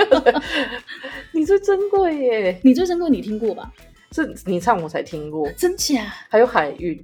[1.33, 2.57] 你最珍贵耶！
[2.63, 3.69] 你最珍贵，你听过吧？
[4.13, 6.05] 是你唱我才听过，真假？
[6.29, 7.03] 还有海运，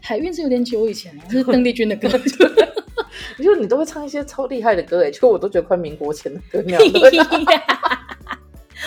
[0.00, 2.08] 海运是有点久以前了， 是邓丽君的歌。
[3.36, 6.80] 就你都会唱一些超厉害的歌哎，就我都觉得快民国前的歌那样。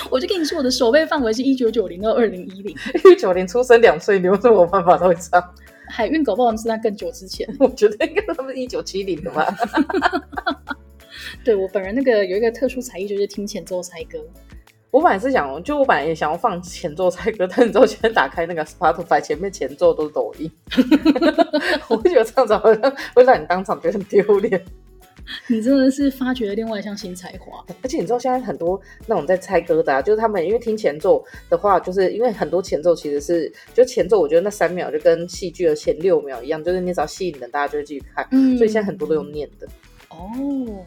[0.09, 2.75] 我就跟你说，我的守备范围是一九九零到二零一零。
[2.95, 5.39] 一九九零出生两岁，你有什么办法都会唱？
[5.97, 9.51] 海运狗不好是在更久之前， 我觉得应该他们一九七零的吧。
[11.43, 14.19] 对，我本人那个有一个特殊才艺，就是听前奏猜歌。
[14.91, 20.51] 我本来是想，就我本来也想要放前奏猜歌，但你知道，现在打开那个 Spotify 前面前奏都是抖音，
[21.89, 24.63] 我会觉得这样子好像会让你当场觉得很丢脸。
[25.47, 38.27] 你真的是发掘了另外一项新才华，而且你知道现在很多那种在猜歌的，啊，就是他们因为听前奏的话，就是因为很多前奏其实是就前奏，我觉得那三秒就跟戏剧的前六秒一样，就是你只要吸引人，大家就会继续看。
[38.31, 39.67] 嗯，所以现在很多都用念的。
[40.09, 40.85] 哦，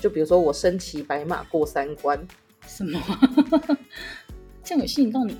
[0.00, 2.18] 就比如说我身骑白马过三关，
[2.66, 3.00] 什么？
[4.62, 5.36] 这样有吸引到你？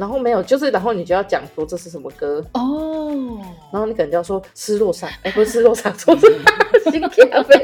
[0.00, 3.38] 然后没有，就是然后你就要讲说这是什么歌哦，
[3.70, 6.26] 然后你可能就要说失落伞，哎，不是失落伞，错是
[6.90, 7.54] 新咖啡，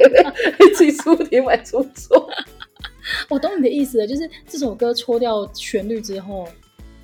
[0.76, 2.28] 自己出题买出错。
[3.30, 6.46] 我懂你的意思了，就是这首歌戳掉旋律之后，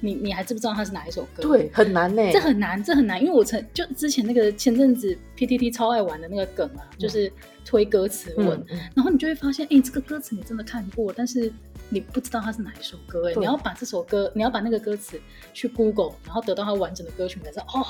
[0.00, 1.42] 你你还知不知道它是哪一首歌？
[1.42, 7.32] 对，很难呢，这很难，这很难，因为我曾就之前那个前阵子 PTT 超爱玩的那个梗啊，就是
[7.64, 11.50] 推歌词文，嗯嗯、然后你就会发现，哎，这个歌词你真的看过，但是。
[11.92, 15.20] 你不知道它是哪一首歌哎，你要把这首歌，你要把那个歌词
[15.52, 17.84] 去 Google，然后得到它完整的歌曲，你才知道哦，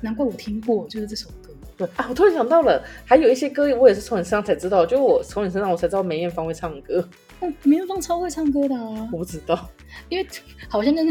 [0.00, 1.54] 难怪我听过，就是这首歌。
[1.76, 7.08] 对啊，我突然想到了，还有一些歌我也是从你身上才知道，就我从你身上我才知道梅艳芳会唱歌。
[7.40, 9.08] 嗯，梅艳芳超会唱歌的啊！
[9.12, 9.70] 我不知道，
[10.08, 10.26] 因为
[10.68, 11.06] 好像跟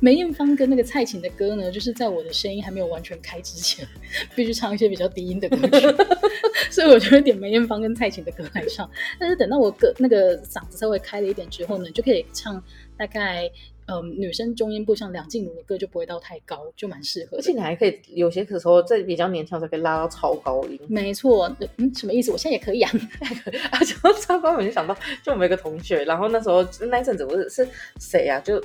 [0.00, 3.86] 梅艳芳跟那个蔡琴的歌呢，就是在我的声音还没有完全开之前，
[4.34, 5.86] 必须唱一些比较低音的歌曲，
[6.70, 8.88] 所以我就会点梅艳芳跟蔡琴的歌来唱。
[9.18, 12.62] 但是等到我歌那个嗓子稍微开了一点之后呢，就可以唱
[12.96, 13.50] 大概。
[13.86, 17.36] 嗯，女生中音部像梁静茹的歌就不会到太高，就蛮适合。
[17.36, 20.78] 而且你还可以有些时候在比较年轻的时候可以拉到超高音。
[20.88, 22.30] 没错，嗯，什么意思？
[22.32, 22.90] 我现在也可以啊。
[23.70, 27.68] 啊，讲到超高，我就想到，就我们一个同学，然后那时候那一阵子我是是
[27.98, 28.40] 谁啊？
[28.40, 28.62] 就。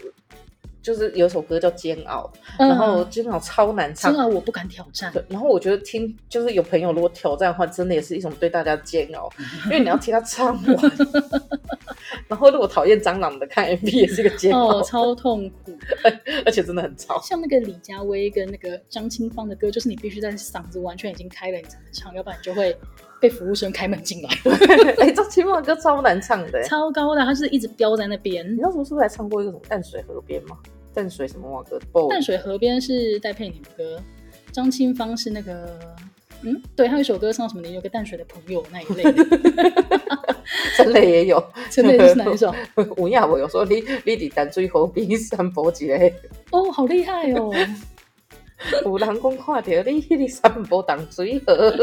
[0.82, 5.12] 就是有首歌叫《煎熬》，嗯，然后《煎熬》超难唱，煎熬我不敢挑战。
[5.13, 9.30] 对，然后我觉得听就是有朋友如果挑战的话，真的也是一种对大家的煎熬，
[9.65, 10.91] 因为你要听他唱完。
[12.28, 15.78] 然后如果讨厌蟑螂的，看 MV 也是一个煎熬，哦，超痛苦，
[16.46, 17.22] 而且真的很吵。
[17.22, 22.76] 像那个李佳薇跟那个张清芳的歌，就是你必须在嗓子完全已经开了，你才能唱，要不然你就会
[23.22, 24.30] 被服务生开门进来。
[25.00, 28.46] 哎，张清芳的歌超难唱的，超高的，他是一直飙在那边。
[28.52, 30.58] 你知道什么是不是还唱过一个什么淡水河边吗？
[30.94, 31.80] 淡水什么歌？
[32.10, 34.02] 淡水河边是戴佩妮的歌，
[34.52, 35.80] 张清芳是那个，
[36.42, 37.62] 嗯，对，他有一首歌唱什么？
[37.62, 39.24] 你有个淡水的朋友那一类的，
[40.76, 42.54] 真的也有，陈蕾是哪一首？
[42.98, 46.12] 吴亚我有说你你伫淡水河边散步一个，
[46.52, 47.54] 哦，好厉害哦！
[48.86, 51.74] 有人讲看到你你散步淡水河，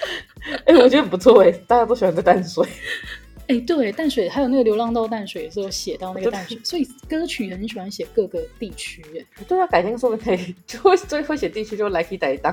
[0.66, 2.66] 哎、欸，我觉得不错哎，大家都喜欢这淡水。
[3.48, 9.02] 哎、欸，对，淡水还有那个流浪到淡水的时候写到那个淡水，所以歌曲很喜欢写各个地区。
[9.18, 12.52] 哎，对啊，改天说不定可以， 就会最会写地区就来去台东。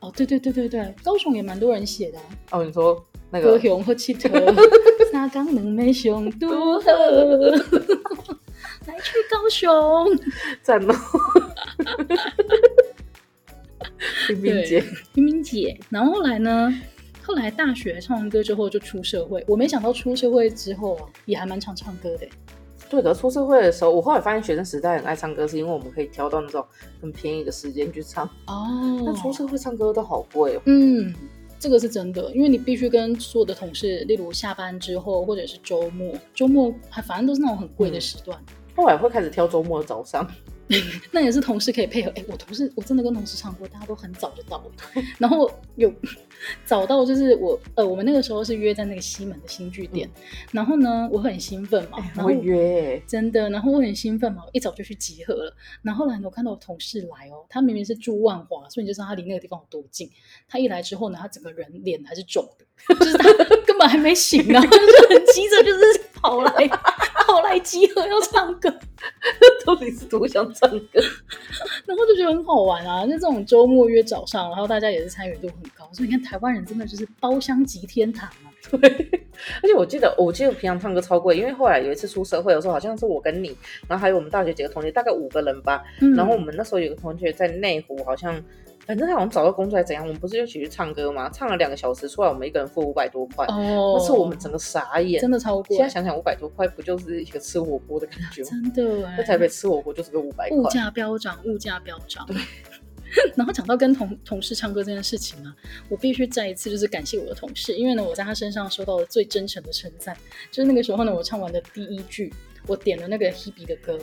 [0.00, 2.24] 哦，对对对对对，高雄也蛮多人写的、啊。
[2.52, 4.28] 哦，你说那个高雄和七特，
[5.10, 6.88] 三港两妹上都好，
[8.86, 9.72] 来去高雄，
[10.62, 10.94] 赞哦。
[14.28, 15.78] 冰冰姐， 冰冰姐。
[15.90, 16.72] 然后后来呢？
[17.22, 22.26] 后来大学唱完歌之后就出社会，我没想到出社会之后也还蛮常唱歌的。
[22.88, 26.64] 对的，出社会的时候，我后来发现学生时代很爱唱歌，是因为我们可以挑到那种
[27.02, 28.24] 很便宜的时间去唱。
[28.46, 30.62] 哦，那出社会唱歌都好贵哦。
[30.64, 31.12] 嗯，
[31.58, 38.40] 这个是真的，因为你必须跟所有的同事，例如下班之后或者是周末，周末还反正都是那种很贵的时段。
[38.46, 40.26] 嗯，后来会开始挑周末的早上。
[41.12, 42.10] 那也是同事可以配合。
[42.10, 45.02] 哎、欸，我同事我真的跟同事唱过，大家都很早就到了。
[45.18, 45.92] 然后有
[46.64, 50.08] 早到，就是我呃，我们那个时候是约在那个西门的新据点。
[50.08, 55.56] 嗯、然后呢，我很兴奋嘛，然后约真的，然后我很兴奋嘛，我一早就去集合了。
[55.82, 60.10] 然后后来我看到我同事来哦，他明明是住万华，所以你就知道他离那个地方有多近。
[60.48, 63.28] 他一来之后呢，他整个人脸还是肿的，就是他
[63.66, 66.52] 根本还没醒啊，就是很急着，就是跑来
[67.28, 68.74] 跑来集合要唱歌。
[69.64, 71.00] 到底是多想唱歌，
[71.86, 73.04] 然后就觉得很好玩啊！
[73.06, 78.50] 那这种周末约早上，然后大家也是参与度很高，所以你看台湾人真的就是包厢即天堂啊！
[78.80, 78.88] 对，
[79.62, 85.84] 而且我记得，我记得平常唱歌超贵，因为后来有一次出社会的时候，好像是我跟你，然后还有我们大学几个同学，大概五个人吧。
[86.00, 88.42] 嗯、然后我们那时候有个同学在内湖，好像。
[88.88, 91.28] 反正他好像找到工作还是怎样，我们不是就一起去唱歌吗？
[91.28, 95.76] 唱了两个小时出来，我们一个人付五百多块，哦，那是我们整个傻眼，真的超贵。
[95.76, 98.48] 现在想想，五百多块不就是一个吃火锅的感觉吗？
[98.50, 100.56] 真的，在台北吃火锅就是个五百块。
[100.56, 102.24] 物价飙涨，物价飙涨。
[102.26, 102.36] 对。
[103.36, 105.54] 然后讲到跟同同事唱歌这件事情呢，
[105.90, 110.16] 我必须再一次就是感谢我的同事，因为呢，我在他身上收到了最真诚的称赞。
[110.50, 112.32] 就是那个时候呢，我唱完的第一句，
[112.66, 113.98] 我点了那个 Hebe 的歌，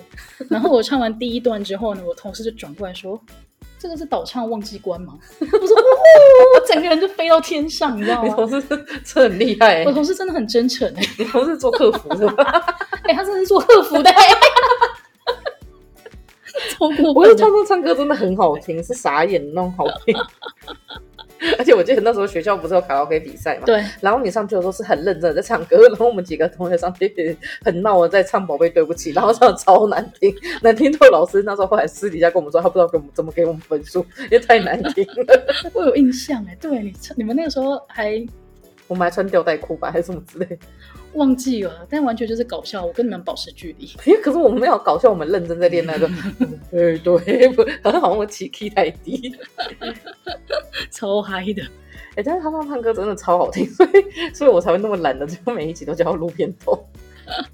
[0.48, 3.20] 然后我唱完第一段之后呢，我同事就转过来说。
[3.86, 5.14] 这个是倒唱忘记关吗？
[5.40, 8.28] 我说，我整个人就飞到天上，你知道吗？
[8.28, 8.60] 你同事
[9.06, 11.04] 这很厉害，我同事真的很真诚哎。
[11.20, 12.44] 你同事做客服是吧？
[13.06, 14.12] 哎，他真的是做客服的。
[17.14, 20.16] 我觉得唱歌唱歌真的很好听，是傻眼的那种好听。
[21.58, 23.64] 而且我记得那时候学校不是有卡拉 OK 比赛嘛？
[23.66, 23.84] 对。
[24.02, 35.46] 然后你上去的时候是很认真的在唱歌，然后我们几个同学上去很闹的在唱《宝贝对不起》，然后唱的超难听，难听到老师那时候后来私底下跟我们说，他不知道给我们怎么给我们分数，因为太难听了。
[35.74, 38.26] 我有印象哎，对你你们那个时候还。
[38.88, 40.60] 我们还穿吊带裤吧，还是什么之类，
[41.16, 41.86] 忘记了。
[41.90, 43.90] 但完全就是搞笑，我跟你们保持距离。
[44.06, 46.10] 哎，可是我们没有搞笑，我们认真在练那个。
[46.72, 49.36] 对对，不，好像好像我起 key 太低，
[50.92, 51.64] 超嗨的。
[52.16, 53.90] 哎，但是他们唱歌真的超好听，所以
[54.34, 56.88] 所以我才会那么懒的，就每一集都叫他录片头。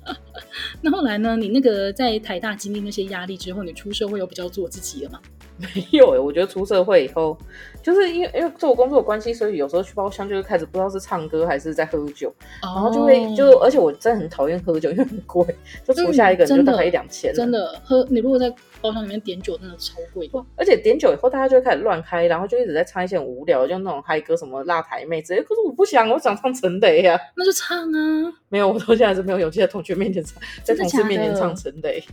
[0.82, 1.38] 那后来呢？
[1.38, 5.20] 你那个在台大经历那些压力之后，你出社会有比较做自己了吗？
[5.62, 7.38] 没有哎，我觉得出社会以后，
[7.84, 12.76] 就是因为因为做工作的关系，所以有时候去包厢就会开始不知道是唱歌还是在喝酒，oh.
[12.76, 15.46] 然后就会就而且我真的很讨厌喝酒，因为很贵，
[15.86, 17.34] 就除下一个人就大概一两千。
[17.34, 20.30] 真的喝，你如果在包厢里面点酒，真的超贵。
[20.56, 25.42] 而且点酒以后，大家就会开始乱开，然后就一直在唱一些很无聊，就那种嗨歌，什么辣台妹之类。
[25.42, 27.20] 可是我不想，我想唱陈雷呀。
[27.36, 28.34] 那就唱啊！
[28.50, 32.04] 没有，我到现在还是没有勇气在同学面前唱，在同事面前唱陈雷。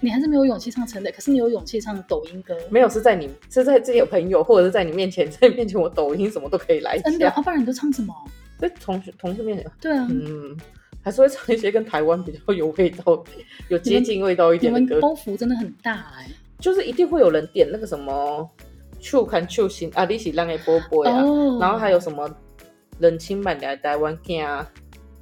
[0.00, 2.56] 你还是没有勇气唱陈磊，可是你有勇气唱抖音歌。
[2.70, 6.98] 没有，是在你是在自己的朋友，或者是在你面前， 在你面前我抖音什么都可以来。
[6.98, 8.14] 真的，啊，不然你都唱什么？
[8.58, 9.66] 在同学同事面前。
[9.80, 10.56] 对啊，嗯，
[11.02, 13.24] 还是会唱一些跟台湾比较有味道、
[13.68, 14.84] 有接近味道一点的歌。
[14.86, 18.48] 你们包袱真的很大哎，欸，就是一定会有人点那个什么
[19.00, 21.22] “手牵手心啊，你是咱的宝贝啊”，
[21.60, 22.28] 然后还有什么
[23.00, 24.64] “冷清版的台湾囝”。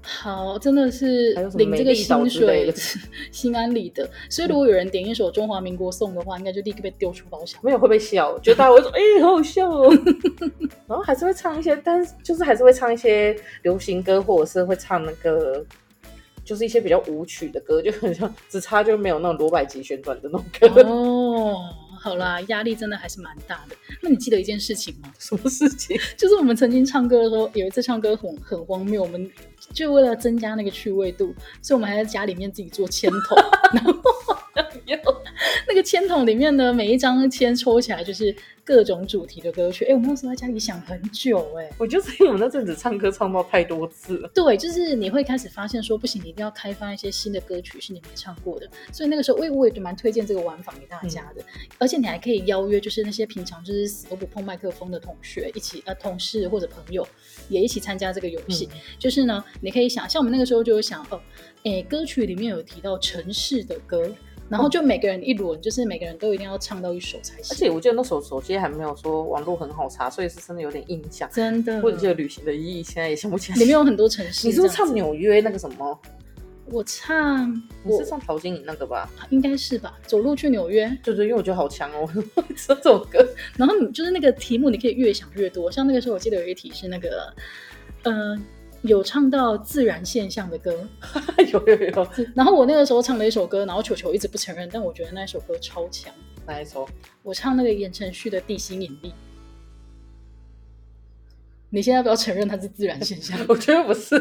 [0.06, 2.70] 好，真的是领这个薪水，
[3.32, 4.08] 心安理得。
[4.28, 7.58] 所以如果有人点一首中华民国颂的话，应该就立刻被丢出包厢。
[7.64, 9.90] 没有会被笑，觉得大家会说：“哎、欸，好好笑哦。
[10.86, 15.64] ”然后还是会唱一些，但是就是还是会唱一些流行歌，或者是会唱那个，
[16.44, 21.56] 就是一些比较舞曲的歌，就很像，只差就没有那种罗百吉旋转的那种歌哦。
[22.04, 23.74] 好啦，压力真的还是蛮大的。
[24.02, 25.10] 那你记得一件事情吗？
[25.18, 25.98] 什么事情？
[26.18, 29.30] 就是我们曾经唱歌的时候，有一次唱歌很很荒谬，我们
[29.72, 33.38] 就为了增加那个趣味度，所以我们还在家里面自己做签筒，
[33.72, 33.98] 然后有
[35.74, 38.32] 那个签筒里面呢，每一张签抽起来就是。
[38.66, 57.06] 各种主题的歌曲，哎、欸，我们那时候在家里想很久、欸，哎，我就是因为我那阵子唱歌唱到太多次了，对，就是你会开始发现说，不行，你一定要开发一些新的歌曲是你没唱过的，所以那个时候，我也我也蛮推荐这个玩法给大家的，嗯、而且你还可以邀约，就是那些平常就是死都不碰麦克风的同学一起，呃，同事或者朋友
[57.50, 61.20] 也一起参加这个游戏，嗯、就是呢，你可以想，像我们那个时候就有想，哦，
[61.64, 64.10] 哎、欸，歌曲里面有提到城市的歌。
[64.48, 67.46] 然后就每个人一轮，就是每个人都一定要唱到一首才行。
[67.50, 71.28] 而且我记得那时候手机还没有说网络很好查，所以是真的有点印象。
[71.32, 71.80] 真的。
[71.80, 73.58] 或者这个旅行的意义，现在也想不起来。
[73.58, 74.46] 里面有很多城市。
[74.46, 76.00] 你是不是唱纽约那个什么？
[76.66, 77.52] 我唱，
[77.82, 79.06] 你是唱陶晶莹那个吧？
[79.28, 79.98] 应该是吧。
[80.06, 82.08] 走路去纽约，对对，因为我觉得好强哦，
[82.56, 83.22] 这首歌。
[83.58, 85.70] 然后你就是那个题目，你可以越想越多。
[85.70, 87.34] 像那个时候，我记得有一题是那个，
[88.04, 88.34] 呃，
[88.84, 90.86] 有唱到自然现象的歌，
[91.52, 92.08] 有有有。
[92.34, 96.12] 然后我那个时候唱了一首歌，然后球球一直不承认，但我觉得那首歌超强。
[96.46, 96.86] 哪一首？
[97.22, 99.08] 我唱那个言承旭的《地心引力》。
[101.70, 104.20] 你现在不要承认它是自然现象， 我觉得不是。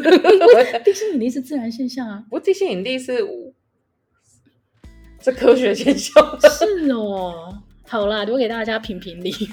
[0.82, 3.18] 地心引力是自然现象啊，不，地心引力是
[5.20, 6.38] 是科学现象。
[6.40, 9.30] 是哦，好啦，留给大家评评理。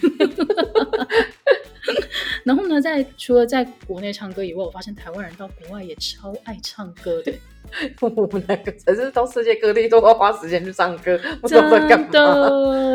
[2.43, 7.33] 然后呢，在除了在国内唱歌以外，我发现台湾人到国外也超爱唱歌的。
[8.01, 12.09] 我们两个才是到世界各地都要花时间去唱歌， 不知道在干嘛。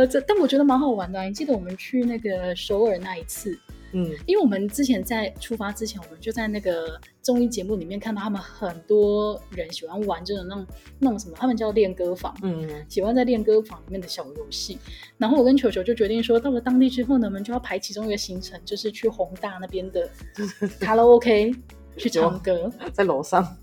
[0.07, 1.25] 这但我觉得蛮好玩的啊。
[1.25, 3.59] 你记得我们去那个首尔那一次？
[3.93, 10.67] 嗯，因为我们之前在出发之前，我们就在那个综艺节目里面看到他们很多人喜欢玩这种那种
[10.99, 14.79] 那种什么，他们叫练歌房，嗯，喜欢在练歌房里面的小游戏。
[15.17, 20.09] 然后我跟球球就决定说，到了当地之后呢，我们就要排其中一个行程，就是去宏大那边的
[20.81, 21.55] 卡拉 OK
[21.97, 23.57] 去唱歌，在楼上。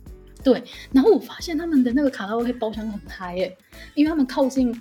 [0.43, 3.57] 对，然后我发现他们的那个卡拉 OK 包厢很嗨耶，
[3.93, 4.73] 因为他们靠近。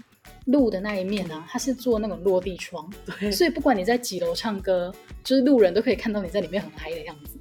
[0.47, 7.38] 路的那一面呢、啊，它是做那种落地窗，对， 所以不管你在几楼唱歌，就是路人都可以看到你在里面很嗨的样子。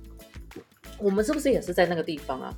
[1.00, 2.56] 我们是不是也是在那个地方啊？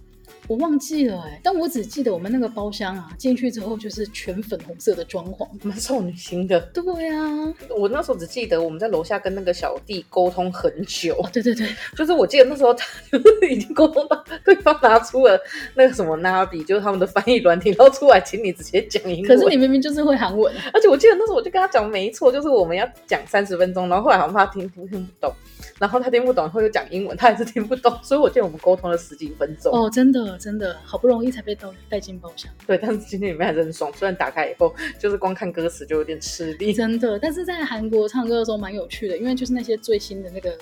[0.48, 6.60] 我忘记了哎、欸，但我只记得我们那个包厢啊，进去之后就是全粉红色的装潢，蛮少女心的。
[6.74, 11.16] 对啊，我那时候只记得我们在楼下跟那个小弟沟通很久。
[11.16, 15.40] 哦，对对对，就是我记得那时候他就是已经沟通到对方拿出了
[15.76, 19.28] 那个什么 Navi，就是他们的翻译软体，然后出来请你直接讲英文。
[19.28, 25.34] 可是你明明就是会韩文，而且我记得那时候我就跟他讲没错，就是我们要讲三十分钟，然后后来好像怕他听听听不懂。
[25.80, 29.74] 然后他听不懂，会讲英文，他还是听不懂，所以我记得我们沟通了十几分钟。
[29.74, 32.52] 哦，真的真的，好不容易才被带带进包厢。
[32.68, 36.72] 对，但是今天里面还是很爽，虽然打开以后就是光看歌词就有点吃力。
[36.74, 40.56] 真的，但是在韩国唱歌的时候蛮有趣的，因为就是那些最新的那个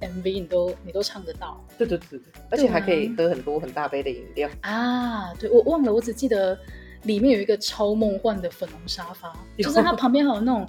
[0.00, 1.62] MV，你都你都唱得到。
[1.76, 2.20] 对对对对，
[2.50, 5.32] 而且还可以喝很多很大杯的饮料啊！
[5.34, 6.58] 对，我忘了，我只记得
[7.02, 10.66] 里面有一个超梦幻的粉红沙发，就是它旁边还有那种。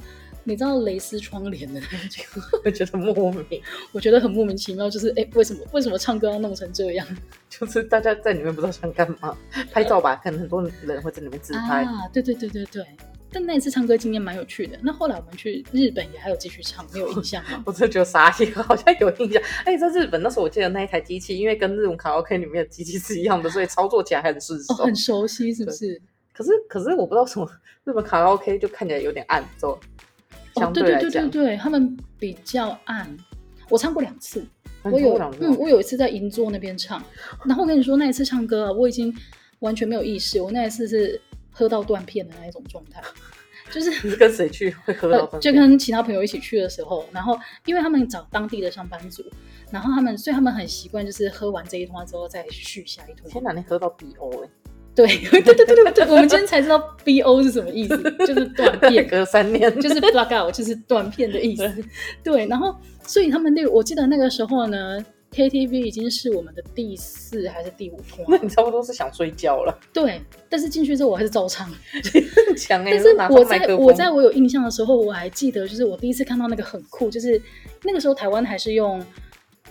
[0.50, 7.08] 你知道蕾丝窗帘的那种，我觉得莫名，我觉得很莫名其妙，就是哎、欸，为什么为什么唱歌要弄成这样？
[7.47, 9.38] 就是大家在里面不知道想干嘛，
[9.72, 11.84] 拍照吧，可能很多人会在里面自拍。
[11.84, 12.84] 啊，对对对对对。
[13.32, 14.76] 但那一次唱歌经验蛮有趣的。
[14.82, 17.62] 那后来我们去日本也还有继续唱，没有印象吗？
[17.68, 19.39] 我真的觉得傻眼，好像有印象。
[19.66, 26.02] 哎，在日本那时候，我记得那一台机器，因为跟日本卡拉 OK 里面的机器是一样的，所以操作起来很顺手、哦，很熟悉，是不是？
[26.34, 27.47] 可是可是我不知道什么，
[27.84, 29.80] 日本卡拉 OK 就看起来有点暗，就。
[30.68, 33.18] 哦，对对对对对，他们比较暗。
[33.70, 34.43] 我唱过两次，
[34.84, 37.03] 我有嗯，我有一次在银座那边唱，
[37.45, 39.16] 然后我跟你说那一次唱歌啊，我已经
[39.60, 42.99] 完全没有意识，我那一次是喝到断片的那一种状态，
[43.70, 45.34] 就是你是跟谁去会喝到断片？
[45.34, 49.24] 呃，就跟其他朋友一起去的时候，然后因为他们找当地的上班族，
[49.70, 53.30] 然后他们所以他们很习惯就是喝完这一通之后再续下一通。
[53.30, 54.49] 天哪，你喝到 BO 哎！
[54.95, 61.71] 对对对对对对，我们今天才知道 B O 是什么意思，就是断片，隔三年，就是 black out，就是断片的意思。
[62.21, 62.75] 对，然后
[63.05, 69.79] 所以他们那个，我记得那个时候呢，K T V 已经是我们的第四还是第五通，那你差不多是想睡觉了。
[69.93, 71.71] 对，但是进去之后我还是照唱，
[72.57, 72.91] 强哎、欸！
[72.91, 77.41] 但是我在我在我有印象的时候，我还记得，就是我第一次看到那个很酷，就是
[77.83, 79.01] 那个时候台湾还是用。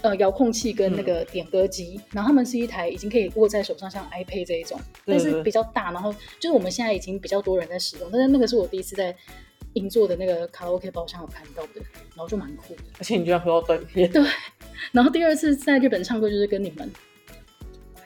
[0.03, 5.91] 呃，遥控器跟那个点歌机，嗯，然后他们是一台已经可以握在手上，像 iPad 这一种，但是比较大。
[5.91, 9.15] 然后就是我们现在已经比较多人在使用，但是那个是我第一次在
[9.75, 11.81] 银座的那个卡拉 OK 包厢有看到的，
[12.15, 12.83] 然后就蛮酷的。
[12.99, 14.09] 而且你居然喝到断片。
[14.13, 14.23] 对，
[14.93, 16.91] 然后第二次在日本唱歌就是跟你们。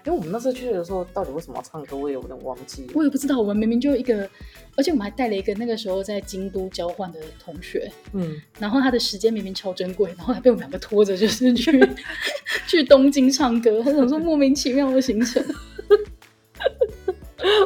[0.04, 2.90] 因为我们那次去的时候，到底为什么要唱歌，我也有点忘记。
[2.94, 4.28] 我也不知道，我们明明就一个，
[4.76, 11.80] 而且我们还带了一个那个时候在京都交换的同学，嗯，然后他的时间明明超珍贵，然后还被我们两个拖着，就是去
[12.66, 15.42] 去东京唱歌，他想说莫名其妙的行程。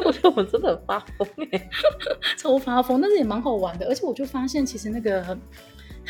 [0.05, 1.69] 我觉得我们真的很发疯哎，
[2.37, 5.37] 超发疯，但是也蛮好玩的，而且我就发现其实那个。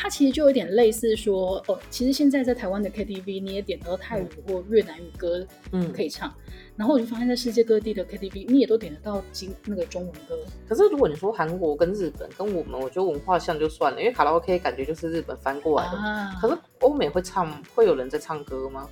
[0.00, 6.32] 它其实就有点类似说，哦，其实现在在台湾的 KTV 你也点到泰语或越南语歌，嗯，可以唱。
[6.46, 10.38] 嗯、然后我就发现，在世界各地的 KTV 你也都点得到金那个中文歌。
[10.68, 15.98] 可是如果你说韩国跟日本跟我们，我觉得文化像就算了，因为卡拉 OK 感觉就是日本翻过来的。
[15.98, 18.88] 啊、可是欧美会唱，会有人在唱歌吗？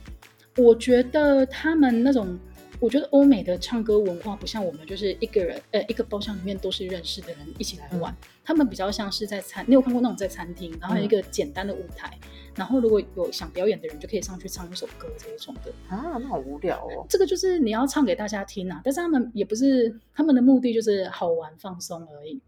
[0.57, 2.37] 我觉得他们那种
[2.79, 17.07] 我觉得欧美的唱歌文化不像我们，就是一个人呃一个包厢里面都是认识的人一起来玩，嗯、他们比较像是在餐，你有看过那种在餐厅，然后有一个简单的舞台，嗯、然后如果有想表演的人就可以上去唱一首歌这一种的啊，那好无聊哦。
[17.09, 22.41] 这个就是你要唱给大家听啊，但是他们也不是他们的目的就是好玩放松而已。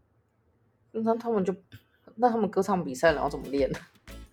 [0.92, 1.54] 那他们就
[2.16, 3.78] 那他们歌唱比赛然后怎么练呢？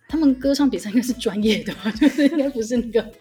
[0.08, 3.12] 他们歌唱比赛应该是专业的吧， 就是应该不是那个。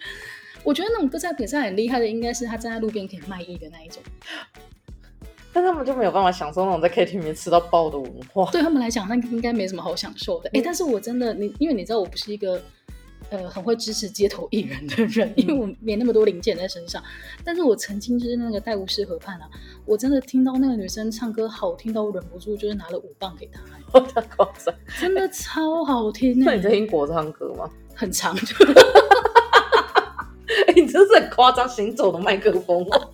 [0.65, 4.01] 我觉得那种歌唱比赛很厉害的，应该是他站在路边可以卖艺的那一种。
[5.53, 8.51] 但他们就没有办法享受那种在 KTV 里面吃到爆的文化。
[8.51, 10.49] 对他们来讲，那应该没什么好享受的。
[10.49, 12.61] 哎、嗯，但是我真的，你因为你知道，我不是一个
[13.29, 17.01] 呃很会支持街头艺人的人，因为我没那么多零件在身上。
[17.43, 19.47] 但是我曾经就是那个戴无师河畔啊，
[19.85, 23.61] 我真的听到那个女生唱歌好听到我忍不住，就是拿了五磅给她。
[24.99, 26.37] 真的超好听。
[26.43, 27.69] 那你在英国唱歌吗？
[27.95, 28.35] 很长。
[30.95, 33.11] 哎、欸，你真是很夸张，行走的麦克风哦。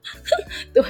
[0.72, 0.82] 对，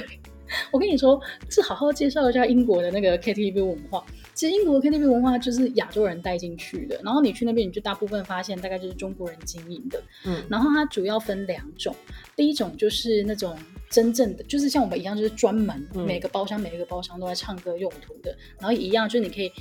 [0.71, 1.19] 我跟你说，
[1.49, 4.03] 是好好介绍一下英国的那个 KTV 文化。
[4.33, 10.01] 其实英国的 KTV 文化就是亚洲人带进去的，然后你去那边，你就大部分发现大概就是中国人经营的。
[10.25, 11.93] 嗯，然后它主要分两种，
[12.35, 13.55] 第一种就是那种
[13.89, 19.51] 真正的，就是像我们一样，就是专门每个包厢每一个包厢都在唱歌用途的，然后一样就是你可以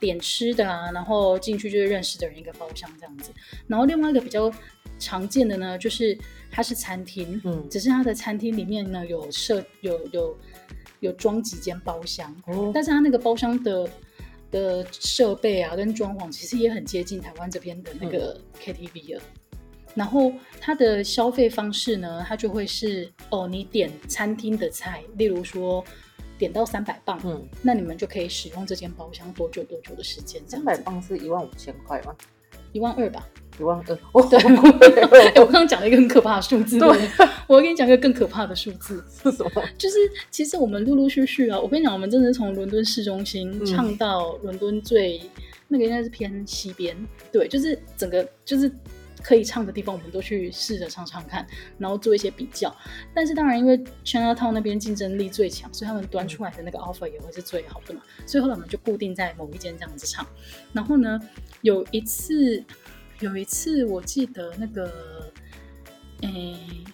[0.00, 3.30] 点吃的啊，然后进去就是认识的人一个包厢这样子。
[3.66, 4.52] 然后另外一个比较。
[4.98, 6.16] 常见的呢，就是
[6.50, 10.38] 它是餐厅，嗯，只是它的餐厅里面呢有设有有
[11.00, 13.88] 有装几间包厢，哦，但是它那个包厢的
[14.50, 19.22] 的设备啊跟装潢其实也很接近台湾这边的那个 KTV 了。
[19.52, 19.58] 嗯、
[19.94, 25.84] 然后它的消费方式呢，它就会是哦，你点餐厅的菜，例如说
[26.38, 30.42] 点到三百磅，嗯，那你们就可以使用这间包厢多久多久的时间？
[30.46, 32.14] 三百磅是一万五千块吗？
[32.72, 33.26] 一万二吧。
[33.58, 36.78] 一万二， 哦、对，欸、我刚刚讲了一个很可怕的数字。
[36.78, 36.88] 对，
[37.46, 39.62] 我跟你讲一个更可怕的数字 是什么？
[39.78, 39.96] 就是
[40.30, 45.30] 其实我们陆陆续续啊，我跟你讲，我们真的是从伦敦市中心唱到伦敦最、嗯、
[45.68, 46.96] 那个应该是偏西边，
[47.32, 48.70] 对，就是整个就是
[49.22, 51.46] 可以唱的地方，我们都去试着唱唱看，
[51.78, 52.74] 然后做一些比较。
[53.14, 58.02] 但是当然，因为 Chinatown 那边竞争力最强，所以他们端出来的那个 offer 也会是最好的嘛。
[58.26, 60.26] 所以后来我们就固定在某一间这样子唱。
[60.72, 61.18] 然后呢，
[61.62, 62.62] 有一次。
[63.20, 65.32] 有一次，我记得那个，
[66.20, 66.84] 诶、欸，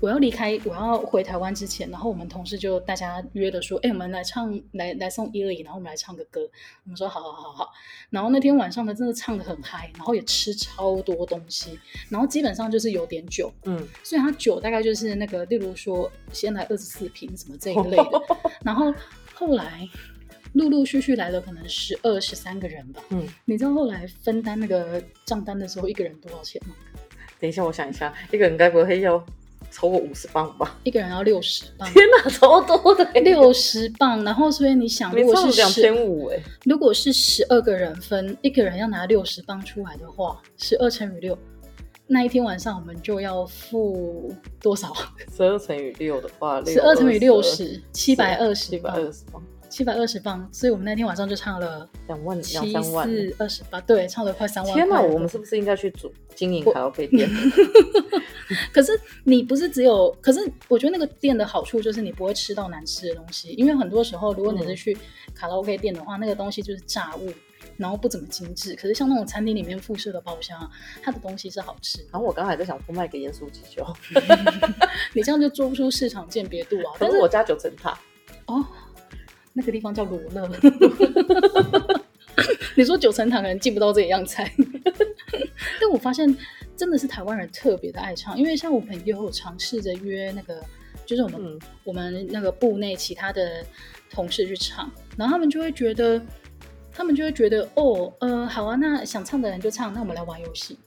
[0.00, 6.42] 我要离开，我要回台湾之前，然后我们同事就大家约的说，哎、欸，我们来唱，来来送伊犁，然后我们来唱个歌。
[6.84, 7.72] 我们说好好好好。
[8.08, 11.78] 然后那天晚上呢，真的唱的很嗨，然后也吃超多东西，
[12.08, 18.22] 然后基本上就是有点酒，嗯，所以他酒大概就是那个，例如说先来二十四瓶什么这一类的，
[18.62, 18.94] 然后
[19.34, 19.88] 后来。
[20.58, 23.00] 陆陆续续来了，可能十二、十三个人吧。
[23.10, 26.74] 嗯，你知道后来分担那个账单的时候，一个人多少钱吗？
[27.38, 29.24] 等一下，我想一下，一个人该不会要
[29.70, 30.76] 超过五十磅吧？
[30.82, 31.88] 一个人要六十磅。
[31.92, 33.04] 天哪，超多的！
[33.20, 41.38] 六十磅，然后所以你想，如果是两千五哎，如果是十二个人分，一个人要拿六十磅出来的话，十二乘以六，
[42.08, 44.92] 那一天晚上我们就要付多少？
[45.36, 49.40] 十二乘以六的话，十二乘以六十，七百二十，七百二十磅。
[49.68, 54.74] 七百二十磅，所以我们那天晚上就唱了两万两三万，四二十八，对，唱了快三万。
[54.74, 57.28] 天哪，我们是不是应该去组经营卡拉 OK 店？
[58.72, 64.96] 可是你不是只有，可是我觉得那个店的好处就是你不会吃到难吃的东西，因为很多时候如果你是去
[65.34, 67.30] 卡拉 OK 店的话，嗯、那个东西就是炸物，
[67.76, 68.74] 然后不怎么精致。
[68.74, 70.58] 可是像那种餐厅里面附设的包厢，
[71.02, 71.98] 它的东西是好吃。
[72.10, 73.86] 然后我刚才在想说卖给盐酥鸡就，
[75.12, 76.96] 你这样就做不出市场鉴别度啊。
[76.98, 77.98] 但是我家九层塔
[78.46, 78.64] 哦。
[79.58, 80.48] 那个地方叫罗乐，
[82.76, 84.48] 你说九层塔可能进不到这一样菜，
[85.80, 86.32] 但我发现
[86.76, 90.64] 真的是台湾人特别的爱唱，因为像我朋友有尝试着约那个，
[91.04, 93.66] 就是我们、嗯、我们那个部内其他的
[94.08, 96.22] 同事去唱，然后他们就会觉得，
[96.92, 100.78] 他们就会觉得哦，呃，好啊，那想唱的人就唱，那我们来玩游戏。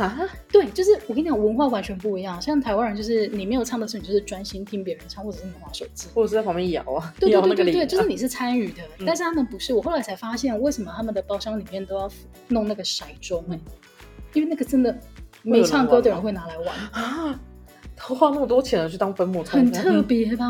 [0.00, 2.40] 啊，对，就是我跟你讲，文化完全不一样。
[2.40, 7.12] 像台湾人，就是你没有唱的时候，你就是专心听别人唱，或者是你滑手机，或者是在旁边摇啊。
[7.20, 8.82] 对对对对对，就是你是参与的。
[8.98, 9.74] 嗯、但是他们不是。
[9.74, 12.10] 我后来才发现，为什么他们的包厢里面都要
[12.48, 13.42] 弄那个骰盅？
[13.50, 13.60] 哎，
[14.32, 14.98] 因为那个真的
[15.42, 17.40] 没唱歌的人会拿来玩啊。
[17.94, 20.46] 他花那么多钱去当分母，很特别 吧？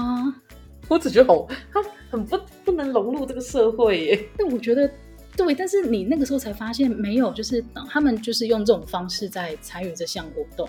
[0.86, 4.28] 我只觉得好，他很不不能融入这个社会耶。
[4.38, 4.88] 但我觉得。
[5.36, 10.68] 对，但是你那个时候才发现没有，就是他们就是用这种方式在参与这项活动，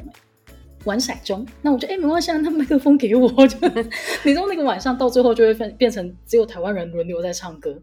[0.86, 1.45] 玩骰盅。
[1.62, 3.57] 那我就哎，没关系，那麦克风给我，就
[4.24, 7.82] 你知道那个晚上到最后就会变变成只有台湾人轮流在唱歌，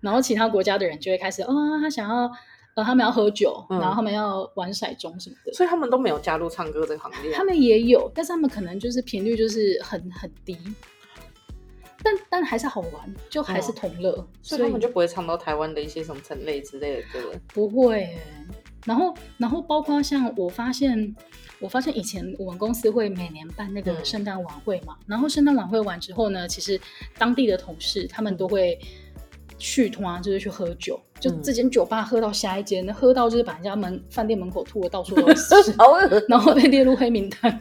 [0.00, 2.30] 然后其他国家的人就会开始哦，他想要
[2.76, 7.32] 呃，他们要喝酒，嗯、然后他们要玩骰盅什么的，所以他们都没有加入唱歌这个行列。
[7.32, 10.56] 他们也有，但是他们可能就是频率就是很很低，
[12.06, 17.32] 但但还是好玩，就还是同乐，哦、所以他们就不会唱到台湾的一些什么陈类之类的歌。
[17.48, 18.16] 不会，
[18.84, 21.16] 然后然后包括像我发现。
[21.58, 26.78] 我发现以前我们公司会每年办那个圣诞晚会嘛，嗯、然后圣诞晚会完之后呢，其实
[27.16, 28.78] 当地的同事他们都会
[29.58, 35.54] 去团，就是去喝酒，就这间酒吧喝到下一间，嗯、喝到就是把人家门饭店门口吐的到处都是，
[36.28, 37.60] 然后被列入黑名单，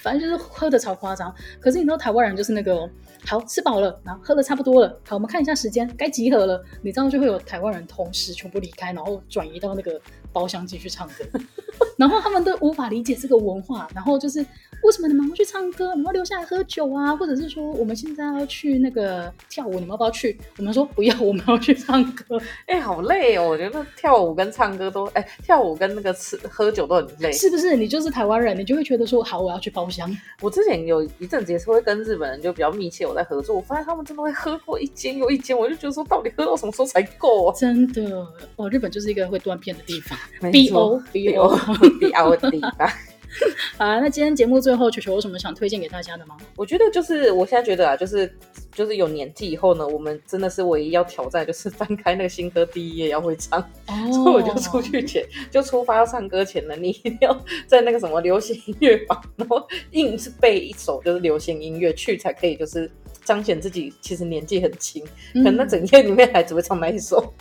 [0.00, 1.32] 反正就是喝的超夸张。
[1.60, 2.88] 可是你知道台湾人就是那个，
[3.26, 10.00] 好吃饱了，然后喝的差不多了，好我们看一下时间，该集合了，你知道就会有台湾人同时全部离开，然后转移到那个
[10.36, 11.24] 包厢继续唱歌。
[11.96, 14.40] 然后他们都无法理解这个文化，然后就是
[14.82, 17.16] 为什么你们要去唱歌，你们要留下来喝酒啊？
[17.16, 20.38] 或者是说我们现在要去那个跳舞，你们要不要去？
[20.58, 22.38] 我们说不要，我们要去唱歌。
[22.66, 23.48] 哎，好累哦！
[23.48, 27.74] 我觉得跳舞跟唱歌都，哎，跳舞跟那个吃喝酒都很累，是不是？
[27.74, 30.14] 你就是台湾人，你就会觉得说好，我要去包厢。
[30.42, 37.54] 我之前有一阵子也是会跟日本人就比较密切，我在合作，我发现他们真的会喝过一间又一间，我就觉得说到底喝到什么时候才够啊？
[37.56, 38.26] 真的，
[38.56, 40.18] 哦，日本就是一个会断片的地方。
[40.52, 41.56] B O B O。
[42.00, 42.92] 第二地吧。
[43.76, 46.38] 好啊，那今天节目最后，球球有什么想推荐给大家的吗？
[46.56, 48.34] 我觉得就是，我现在觉得啊，就是
[48.72, 53.60] 就是有年纪以后呢，我们真的是唯一要挑战，就是翻开那个新歌第一页要会唱。
[53.88, 62.90] 哦，所以我就出去前就出发要唱歌前呢，你一定要在那个什么流行音乐榜，然后硬是背一首就是流行音乐去才可以，就是
[63.22, 65.04] 彰显自己其实年纪很轻，
[65.34, 67.34] 可能那整夜里面还只会唱那一首。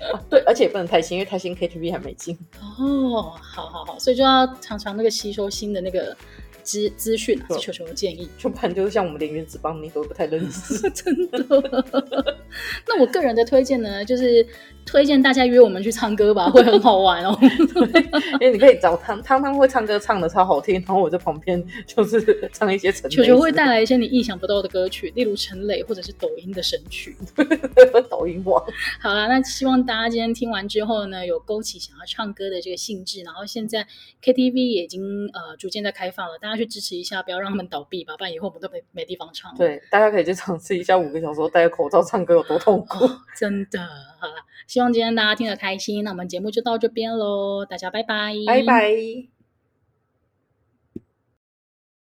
[0.00, 2.38] 啊、 对，而且也不能太新，因为太新 KTV 还没进。
[2.60, 6.16] 哦，好好好，所以就要常常那个吸收新的那个。
[6.62, 11.38] 资资讯啊，是球球的建议，就不然就是像我们连原子邦，你都不太认识， 真的。
[12.86, 14.46] 那我个人的推荐呢，就是
[14.90, 17.38] 推荐大家约我们去唱歌吧， 会很好玩哦。
[18.40, 23.08] 因为你可以找汤汤汤会唱歌，唱的超好听，然后我在旁边就是唱一些陈。
[23.08, 27.16] 球球会带来一些你意想不到的歌曲，例如陈磊或者是抖音的神曲。
[28.10, 28.60] 抖音王。
[29.00, 33.86] 好啦，那希望大家今天听完之后呢，有勾起想要唱歌的这个兴致，然后现在
[34.24, 39.54] KTV 也已经呃逐渐在开放了，大家去支持一下，不要让他们倒闭吧，不然以后我们都没没地方唱。
[39.56, 43.04] 对，大家可以去尝试一下五个小时戴着口罩唱歌有多痛苦。
[43.04, 43.78] 哦，真的，
[44.18, 44.34] 好了，
[44.80, 49.39] 希望今天大家听得开心，那我们节目就到这边喽，大家拜拜，拜拜。